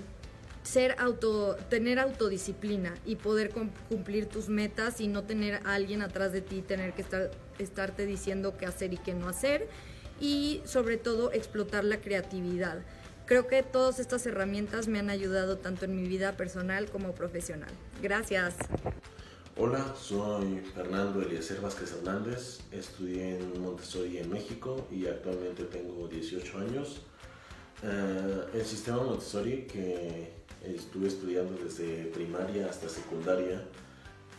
ser 0.63 0.95
auto, 0.99 1.55
tener 1.69 1.97
autodisciplina 1.97 2.93
y 3.05 3.15
poder 3.15 3.51
cumplir 3.89 4.25
tus 4.25 4.49
metas 4.49 4.99
y 4.99 5.07
no 5.07 5.23
tener 5.23 5.61
a 5.65 5.75
alguien 5.75 6.01
atrás 6.01 6.33
de 6.33 6.41
ti, 6.41 6.61
tener 6.61 6.93
que 6.93 7.03
estar, 7.03 7.31
estarte 7.57 8.05
diciendo 8.05 8.57
qué 8.57 8.65
hacer 8.65 8.93
y 8.93 8.97
qué 8.97 9.13
no 9.13 9.29
hacer. 9.29 9.69
Y 10.19 10.61
sobre 10.65 10.97
todo 10.97 11.31
explotar 11.31 11.85
la 11.85 12.01
creatividad. 12.01 12.79
Creo 13.25 13.47
que 13.47 13.63
todas 13.63 13.99
estas 13.99 14.25
herramientas 14.25 14.87
me 14.87 14.99
han 14.99 15.09
ayudado 15.09 15.57
tanto 15.57 15.85
en 15.85 15.95
mi 15.95 16.07
vida 16.07 16.35
personal 16.35 16.89
como 16.89 17.13
profesional. 17.13 17.71
Gracias. 18.01 18.55
Hola, 19.59 19.83
soy 19.99 20.59
Fernando 20.75 21.19
Eliezer 21.19 21.59
Vázquez 21.61 21.91
Hernández, 21.91 22.59
estudié 22.71 23.37
en 23.37 23.59
Montessori 23.59 24.19
en 24.19 24.29
México 24.29 24.85
y 24.91 25.07
actualmente 25.07 25.63
tengo 25.63 26.07
18 26.07 26.59
años. 26.59 27.01
Uh, 27.81 28.55
el 28.55 28.63
sistema 28.63 29.01
Montessori 29.01 29.63
que 29.63 30.31
estuve 30.63 31.07
estudiando 31.07 31.57
desde 31.63 32.03
primaria 32.13 32.67
hasta 32.69 32.87
secundaria 32.87 33.63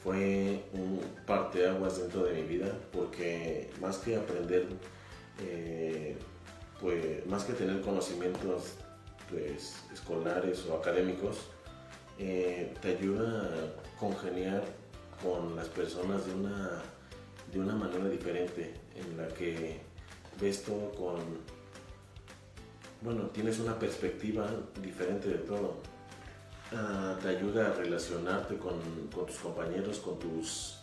fue 0.05 0.63
un 0.73 1.01
parteaguas 1.27 1.99
dentro 1.99 2.23
de 2.23 2.35
mi 2.35 2.43
vida 2.43 2.73
porque 2.93 3.73
más 3.81 3.97
que 3.99 4.15
aprender, 4.15 4.69
eh, 5.43 6.17
pues 6.81 7.27
más 7.27 7.43
que 7.43 7.55
tener 7.55 7.81
conocimientos 7.81 8.75
pues, 9.29 9.83
escolares 9.93 10.65
o 10.67 10.77
académicos, 10.77 11.39
eh, 12.21 12.73
te 12.81 12.97
ayuda 12.97 13.43
a 13.43 13.99
congeniar 13.99 14.78
con 15.23 15.57
las 15.57 15.69
personas 15.69 16.27
de 16.27 16.35
una, 16.35 16.83
de 17.53 17.61
una 17.61 17.75
manera 17.75 18.09
diferente, 18.09 18.75
en 18.95 19.17
la 19.17 19.29
que 19.29 19.81
ves 20.41 20.63
todo 20.63 20.91
con, 20.93 21.19
bueno, 23.01 23.25
tienes 23.27 23.59
una 23.59 23.79
perspectiva 23.79 24.49
diferente 24.83 25.29
de 25.29 25.39
todo. 25.39 25.77
Uh, 26.71 27.19
te 27.23 27.29
ayuda 27.29 27.69
a 27.69 27.73
relacionarte 27.73 28.59
con, 28.59 28.79
con, 29.15 29.25
tus 29.27 29.37
compañeros, 29.37 29.99
con 30.01 30.19
tus, 30.19 30.79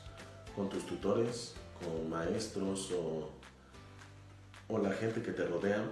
con 0.56 0.68
tus 0.68 0.86
tutores, 0.86 1.54
con 1.80 2.10
maestros 2.10 2.92
o, 2.92 3.30
o 4.68 4.80
la 4.80 4.92
gente 4.92 5.22
que 5.22 5.32
te 5.32 5.46
rodea 5.46 5.84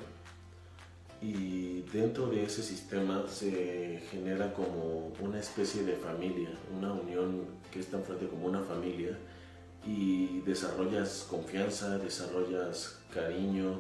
y 1.24 1.84
dentro 1.94 2.28
de 2.28 2.44
ese 2.44 2.62
sistema 2.62 3.24
se 3.30 4.04
genera 4.12 4.54
como 4.54 5.14
una 5.22 5.40
especie 5.40 5.84
de 5.86 5.96
familia, 5.96 6.50
una 6.78 6.92
unión 6.92 7.46
que 7.72 7.80
es 7.80 7.88
tan 7.88 8.04
fuerte 8.04 8.28
como 8.28 8.48
una 8.48 8.62
familia 8.62 9.18
y 9.86 10.42
desarrollas 10.42 11.26
confianza, 11.30 11.98
desarrollas 11.98 13.00
cariño 13.14 13.80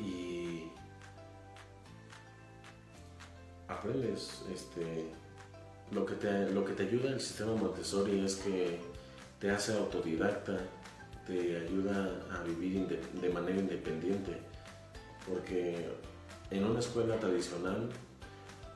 y 0.00 0.62
aprendes 3.68 4.42
este, 4.50 5.10
lo 5.90 6.06
que 6.06 6.14
te, 6.14 6.48
lo 6.50 6.64
que 6.64 6.72
te 6.72 6.84
ayuda 6.84 7.10
el 7.10 7.20
sistema 7.20 7.54
Montessori 7.54 8.24
es 8.24 8.36
que 8.36 8.78
te 9.38 9.50
hace 9.50 9.76
autodidacta, 9.76 10.56
te 11.26 11.58
ayuda 11.58 12.18
a 12.32 12.42
vivir 12.44 12.86
de 12.88 13.28
manera 13.28 13.58
independiente, 13.58 14.38
porque 15.28 15.86
en 16.52 16.64
una 16.64 16.80
escuela 16.80 17.18
tradicional 17.18 17.88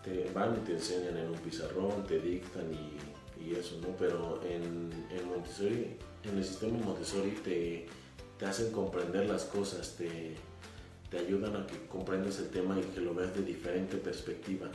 te 0.03 0.31
van 0.33 0.57
y 0.57 0.61
te 0.61 0.73
enseñan 0.73 1.17
en 1.17 1.29
un 1.31 1.39
pizarrón, 1.39 2.05
te 2.07 2.19
dictan 2.21 2.73
y, 2.73 3.45
y 3.45 3.55
eso, 3.55 3.79
¿no? 3.83 3.89
Pero 3.99 4.41
en, 4.45 4.91
en, 5.11 5.29
Montessori, 5.29 5.97
en 6.25 6.39
el 6.39 6.45
sistema 6.45 6.79
Montessori 6.79 7.33
te, 7.43 7.87
te 8.39 8.47
hacen 8.47 8.73
comprender 8.73 9.27
las 9.27 9.45
cosas, 9.45 9.97
te, 9.97 10.37
te 11.11 11.19
ayudan 11.19 11.57
a 11.57 11.67
que 11.67 11.87
comprendas 11.87 12.39
el 12.39 12.49
tema 12.51 12.79
y 12.79 12.83
que 12.83 13.01
lo 13.01 13.15
veas 13.15 13.35
de 13.35 13.43
diferente 13.43 13.97
perspectiva. 13.97 14.69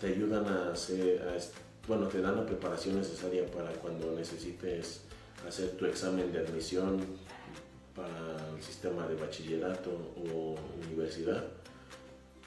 Te 0.00 0.06
ayudan 0.06 0.46
a 0.46 0.72
hacer, 0.72 1.22
bueno, 1.86 2.08
te 2.08 2.20
dan 2.20 2.36
la 2.36 2.46
preparación 2.46 2.96
necesaria 2.96 3.46
para 3.46 3.70
cuando 3.74 4.12
necesites 4.12 5.02
hacer 5.46 5.76
tu 5.76 5.86
examen 5.86 6.32
de 6.32 6.40
admisión 6.40 7.00
para 8.00 8.56
el 8.56 8.62
sistema 8.62 9.06
de 9.06 9.14
bachillerato 9.16 9.90
o 10.34 10.54
universidad. 10.86 11.44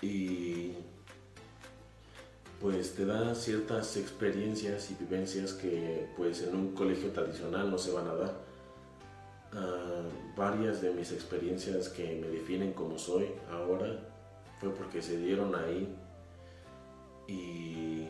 Y 0.01 0.73
pues 2.59 2.95
te 2.95 3.05
da 3.05 3.35
ciertas 3.35 3.97
experiencias 3.97 4.89
y 4.91 4.95
vivencias 5.03 5.53
que 5.53 6.07
pues 6.15 6.41
en 6.43 6.55
un 6.55 6.73
colegio 6.73 7.11
tradicional 7.11 7.69
no 7.69 7.77
se 7.77 7.91
van 7.91 8.07
a 8.07 8.15
dar. 8.15 8.33
Ah, 9.53 10.01
varias 10.35 10.81
de 10.81 10.91
mis 10.91 11.11
experiencias 11.11 11.89
que 11.89 12.15
me 12.15 12.27
definen 12.27 12.73
como 12.73 12.97
soy 12.97 13.27
ahora 13.51 13.99
fue 14.59 14.71
porque 14.71 15.01
se 15.01 15.17
dieron 15.17 15.53
ahí 15.53 15.87
y 17.27 18.07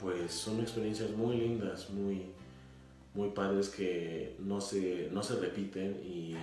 pues 0.00 0.32
son 0.32 0.60
experiencias 0.60 1.10
muy 1.10 1.36
lindas, 1.36 1.90
muy, 1.90 2.32
muy 3.14 3.30
padres 3.30 3.68
que 3.68 4.34
no 4.40 4.60
se, 4.60 5.08
no 5.12 5.22
se 5.22 5.36
repiten 5.36 6.00
y 6.02 6.34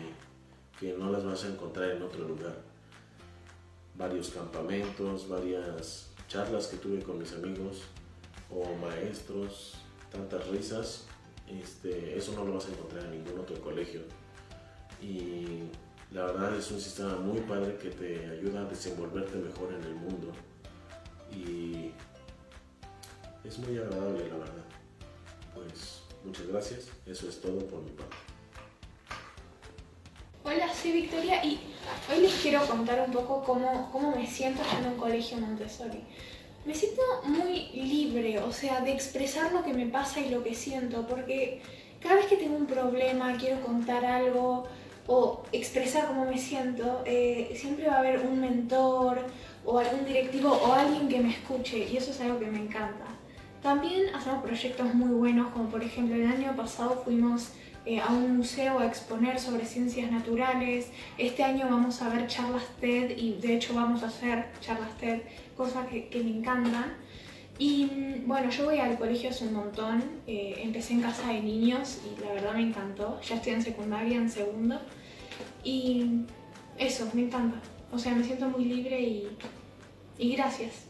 que 0.80 0.94
no 0.94 1.12
las 1.12 1.26
vas 1.26 1.44
a 1.44 1.48
encontrar 1.48 1.92
en 1.92 2.04
otro 2.04 2.28
lugar. 2.28 2.56
Varios 3.96 4.30
campamentos, 4.30 5.28
varias 5.28 6.10
charlas 6.28 6.68
que 6.68 6.78
tuve 6.78 7.02
con 7.02 7.18
mis 7.18 7.34
amigos 7.34 7.82
o 8.52 8.76
maestros, 8.76 9.76
tantas 10.12 10.48
risas, 10.48 11.06
este, 11.48 12.18
eso 12.18 12.34
no 12.34 12.46
lo 12.46 12.54
vas 12.54 12.66
a 12.66 12.70
encontrar 12.70 13.06
en 13.06 13.24
ningún 13.24 13.40
otro 13.40 13.60
colegio. 13.62 14.02
Y 15.02 15.64
la 16.12 16.26
verdad 16.26 16.56
es 16.56 16.70
un 16.72 16.80
sistema 16.80 17.16
muy 17.16 17.40
padre 17.42 17.78
que 17.78 17.90
te 17.90 18.30
ayuda 18.30 18.62
a 18.62 18.66
desenvolverte 18.66 19.38
mejor 19.38 19.74
en 19.74 19.84
el 19.84 19.96
mundo. 19.96 20.32
Y 21.32 21.92
es 23.44 23.58
muy 23.60 23.78
agradable, 23.78 24.28
la 24.30 24.38
verdad. 24.38 24.66
Pues 25.54 26.02
muchas 26.24 26.48
gracias. 26.48 26.88
Eso 27.06 27.30
es 27.30 27.42
todo 27.42 27.60
por 27.68 27.82
mi 27.82 27.92
parte. 27.92 28.27
Hola, 30.50 30.74
soy 30.74 30.94
Victoria 30.94 31.44
y 31.44 31.60
hoy 32.10 32.22
les 32.22 32.34
quiero 32.36 32.66
contar 32.66 33.04
un 33.06 33.12
poco 33.12 33.44
cómo, 33.44 33.90
cómo 33.92 34.16
me 34.16 34.26
siento 34.26 34.62
en 34.80 34.94
un 34.94 34.98
colegio 34.98 35.38
Montessori. 35.40 36.00
Me 36.66 36.74
siento 36.74 37.02
muy 37.26 37.68
libre, 37.74 38.40
o 38.40 38.54
sea, 38.54 38.80
de 38.80 38.94
expresar 38.94 39.52
lo 39.52 39.62
que 39.62 39.74
me 39.74 39.88
pasa 39.88 40.22
y 40.22 40.30
lo 40.30 40.46
que 40.46 40.56
siento, 40.56 41.06
porque 41.06 41.62
cada 42.00 42.16
vez 42.16 42.28
que 42.28 42.38
tengo 42.38 42.56
un 42.56 42.66
problema, 42.66 43.36
quiero 43.36 43.60
contar 43.60 44.06
algo 44.06 44.64
o 45.06 45.44
expresar 45.52 46.08
cómo 46.08 46.24
me 46.24 46.38
siento, 46.38 47.04
eh, 47.06 47.54
siempre 47.54 47.90
va 47.90 47.96
a 47.96 48.00
haber 48.00 48.20
un 48.26 48.40
mentor 48.40 49.20
o 49.66 49.80
algún 49.80 50.06
directivo 50.06 50.54
o 50.54 50.72
alguien 50.72 51.10
que 51.10 51.20
me 51.20 51.32
escuche 51.32 51.90
y 51.92 51.98
eso 51.98 52.12
es 52.12 52.22
algo 52.22 52.40
que 52.40 52.46
me 52.46 52.60
encanta. 52.60 53.04
También 53.62 54.16
hacemos 54.16 54.42
proyectos 54.44 54.94
muy 54.94 55.10
buenos, 55.10 55.52
como 55.52 55.68
por 55.68 55.84
ejemplo 55.84 56.16
el 56.16 56.26
año 56.26 56.56
pasado 56.56 57.02
fuimos 57.04 57.50
eh, 57.90 58.02
a 58.02 58.12
un 58.12 58.36
museo 58.36 58.80
a 58.80 58.86
exponer 58.86 59.40
sobre 59.40 59.66
ciencias 59.66 60.12
naturales. 60.12 60.88
Este 61.18 61.42
año 61.42 61.68
vamos 61.70 62.02
a 62.02 62.10
ver 62.10 62.28
charlas 62.28 62.64
TED 62.82 63.18
y 63.18 63.36
de 63.36 63.56
hecho 63.56 63.74
vamos 63.74 64.04
a 64.04 64.08
hacer 64.08 64.48
charlas 64.60 64.98
TED, 64.98 65.22
cosas 65.56 65.88
que, 65.88 66.10
me 66.22 66.32
encantan. 66.32 66.98
Y 67.58 67.86
mm, 67.86 68.28
bueno, 68.28 68.50
yo 68.50 68.66
voy 68.66 68.80
al 68.80 68.98
colegio 68.98 69.30
hace 69.30 69.48
un 69.48 69.54
montón, 69.54 70.04
eh, 70.28 70.60
empecé 70.64 70.96
en 70.96 71.02
casa 71.02 71.30
de 71.30 71.40
niños 71.40 72.02
y 72.04 72.22
la 72.22 72.34
verdad 72.34 72.56
me 72.56 72.64
encantó, 72.64 73.22
ya 73.22 73.36
estoy 73.36 73.54
en 73.54 73.64
secundaria, 73.64 74.18
en 74.18 74.30
segundo. 74.30 74.82
Y 75.64 76.26
eso, 76.78 77.10
me 77.14 77.22
encanta, 77.22 77.62
o 77.90 77.98
sea, 77.98 78.14
me 78.14 78.26
siento 78.26 78.50
muy 78.50 78.66
libre 78.66 79.00
y, 79.00 79.30
y 80.18 80.36
gracias. 80.36 80.87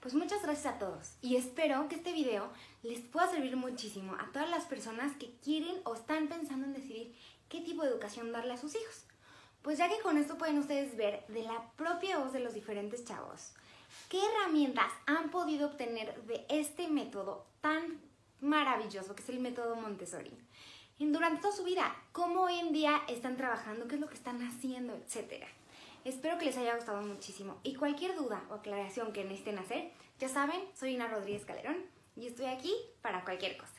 Pues 0.00 0.14
muchas 0.14 0.42
gracias 0.42 0.74
a 0.74 0.78
todos 0.78 1.14
y 1.22 1.36
espero 1.36 1.88
que 1.88 1.96
este 1.96 2.12
video 2.12 2.48
les 2.84 3.00
pueda 3.00 3.28
servir 3.28 3.56
muchísimo 3.56 4.14
a 4.14 4.30
todas 4.32 4.48
las 4.48 4.64
personas 4.64 5.16
que 5.16 5.32
quieren 5.42 5.80
o 5.84 5.94
están 5.94 6.28
pensando 6.28 6.66
en 6.66 6.72
decidir 6.72 7.16
qué 7.48 7.60
tipo 7.60 7.82
de 7.82 7.90
educación 7.90 8.30
darle 8.30 8.54
a 8.54 8.58
sus 8.58 8.76
hijos. 8.76 9.04
Pues 9.62 9.78
ya 9.78 9.88
que 9.88 9.98
con 9.98 10.16
esto 10.16 10.38
pueden 10.38 10.58
ustedes 10.58 10.96
ver 10.96 11.26
de 11.26 11.42
la 11.42 11.72
propia 11.76 12.18
voz 12.18 12.32
de 12.32 12.40
los 12.40 12.54
diferentes 12.54 13.04
chavos 13.04 13.52
qué 14.08 14.20
herramientas 14.24 14.90
han 15.06 15.30
podido 15.30 15.68
obtener 15.68 16.22
de 16.24 16.46
este 16.48 16.88
método 16.88 17.44
tan 17.60 18.00
maravilloso 18.40 19.14
que 19.14 19.22
es 19.22 19.28
el 19.28 19.40
método 19.40 19.76
Montessori. 19.76 20.32
Durante 20.98 21.42
toda 21.42 21.54
su 21.54 21.64
vida, 21.64 21.94
cómo 22.12 22.42
hoy 22.42 22.58
en 22.58 22.72
día 22.72 23.02
están 23.08 23.36
trabajando, 23.36 23.88
qué 23.88 23.96
es 23.96 24.00
lo 24.00 24.08
que 24.08 24.14
están 24.14 24.42
haciendo, 24.46 24.94
etcétera. 24.94 25.48
Espero 26.08 26.38
que 26.38 26.46
les 26.46 26.56
haya 26.56 26.74
gustado 26.74 27.02
muchísimo 27.02 27.60
y 27.62 27.74
cualquier 27.74 28.16
duda 28.16 28.42
o 28.48 28.54
aclaración 28.54 29.12
que 29.12 29.24
necesiten 29.24 29.58
hacer, 29.58 29.92
ya 30.18 30.30
saben, 30.30 30.58
soy 30.74 30.94
Ina 30.94 31.06
Rodríguez 31.06 31.44
Calderón 31.44 31.84
y 32.16 32.26
estoy 32.26 32.46
aquí 32.46 32.72
para 33.02 33.24
cualquier 33.24 33.58
cosa. 33.58 33.77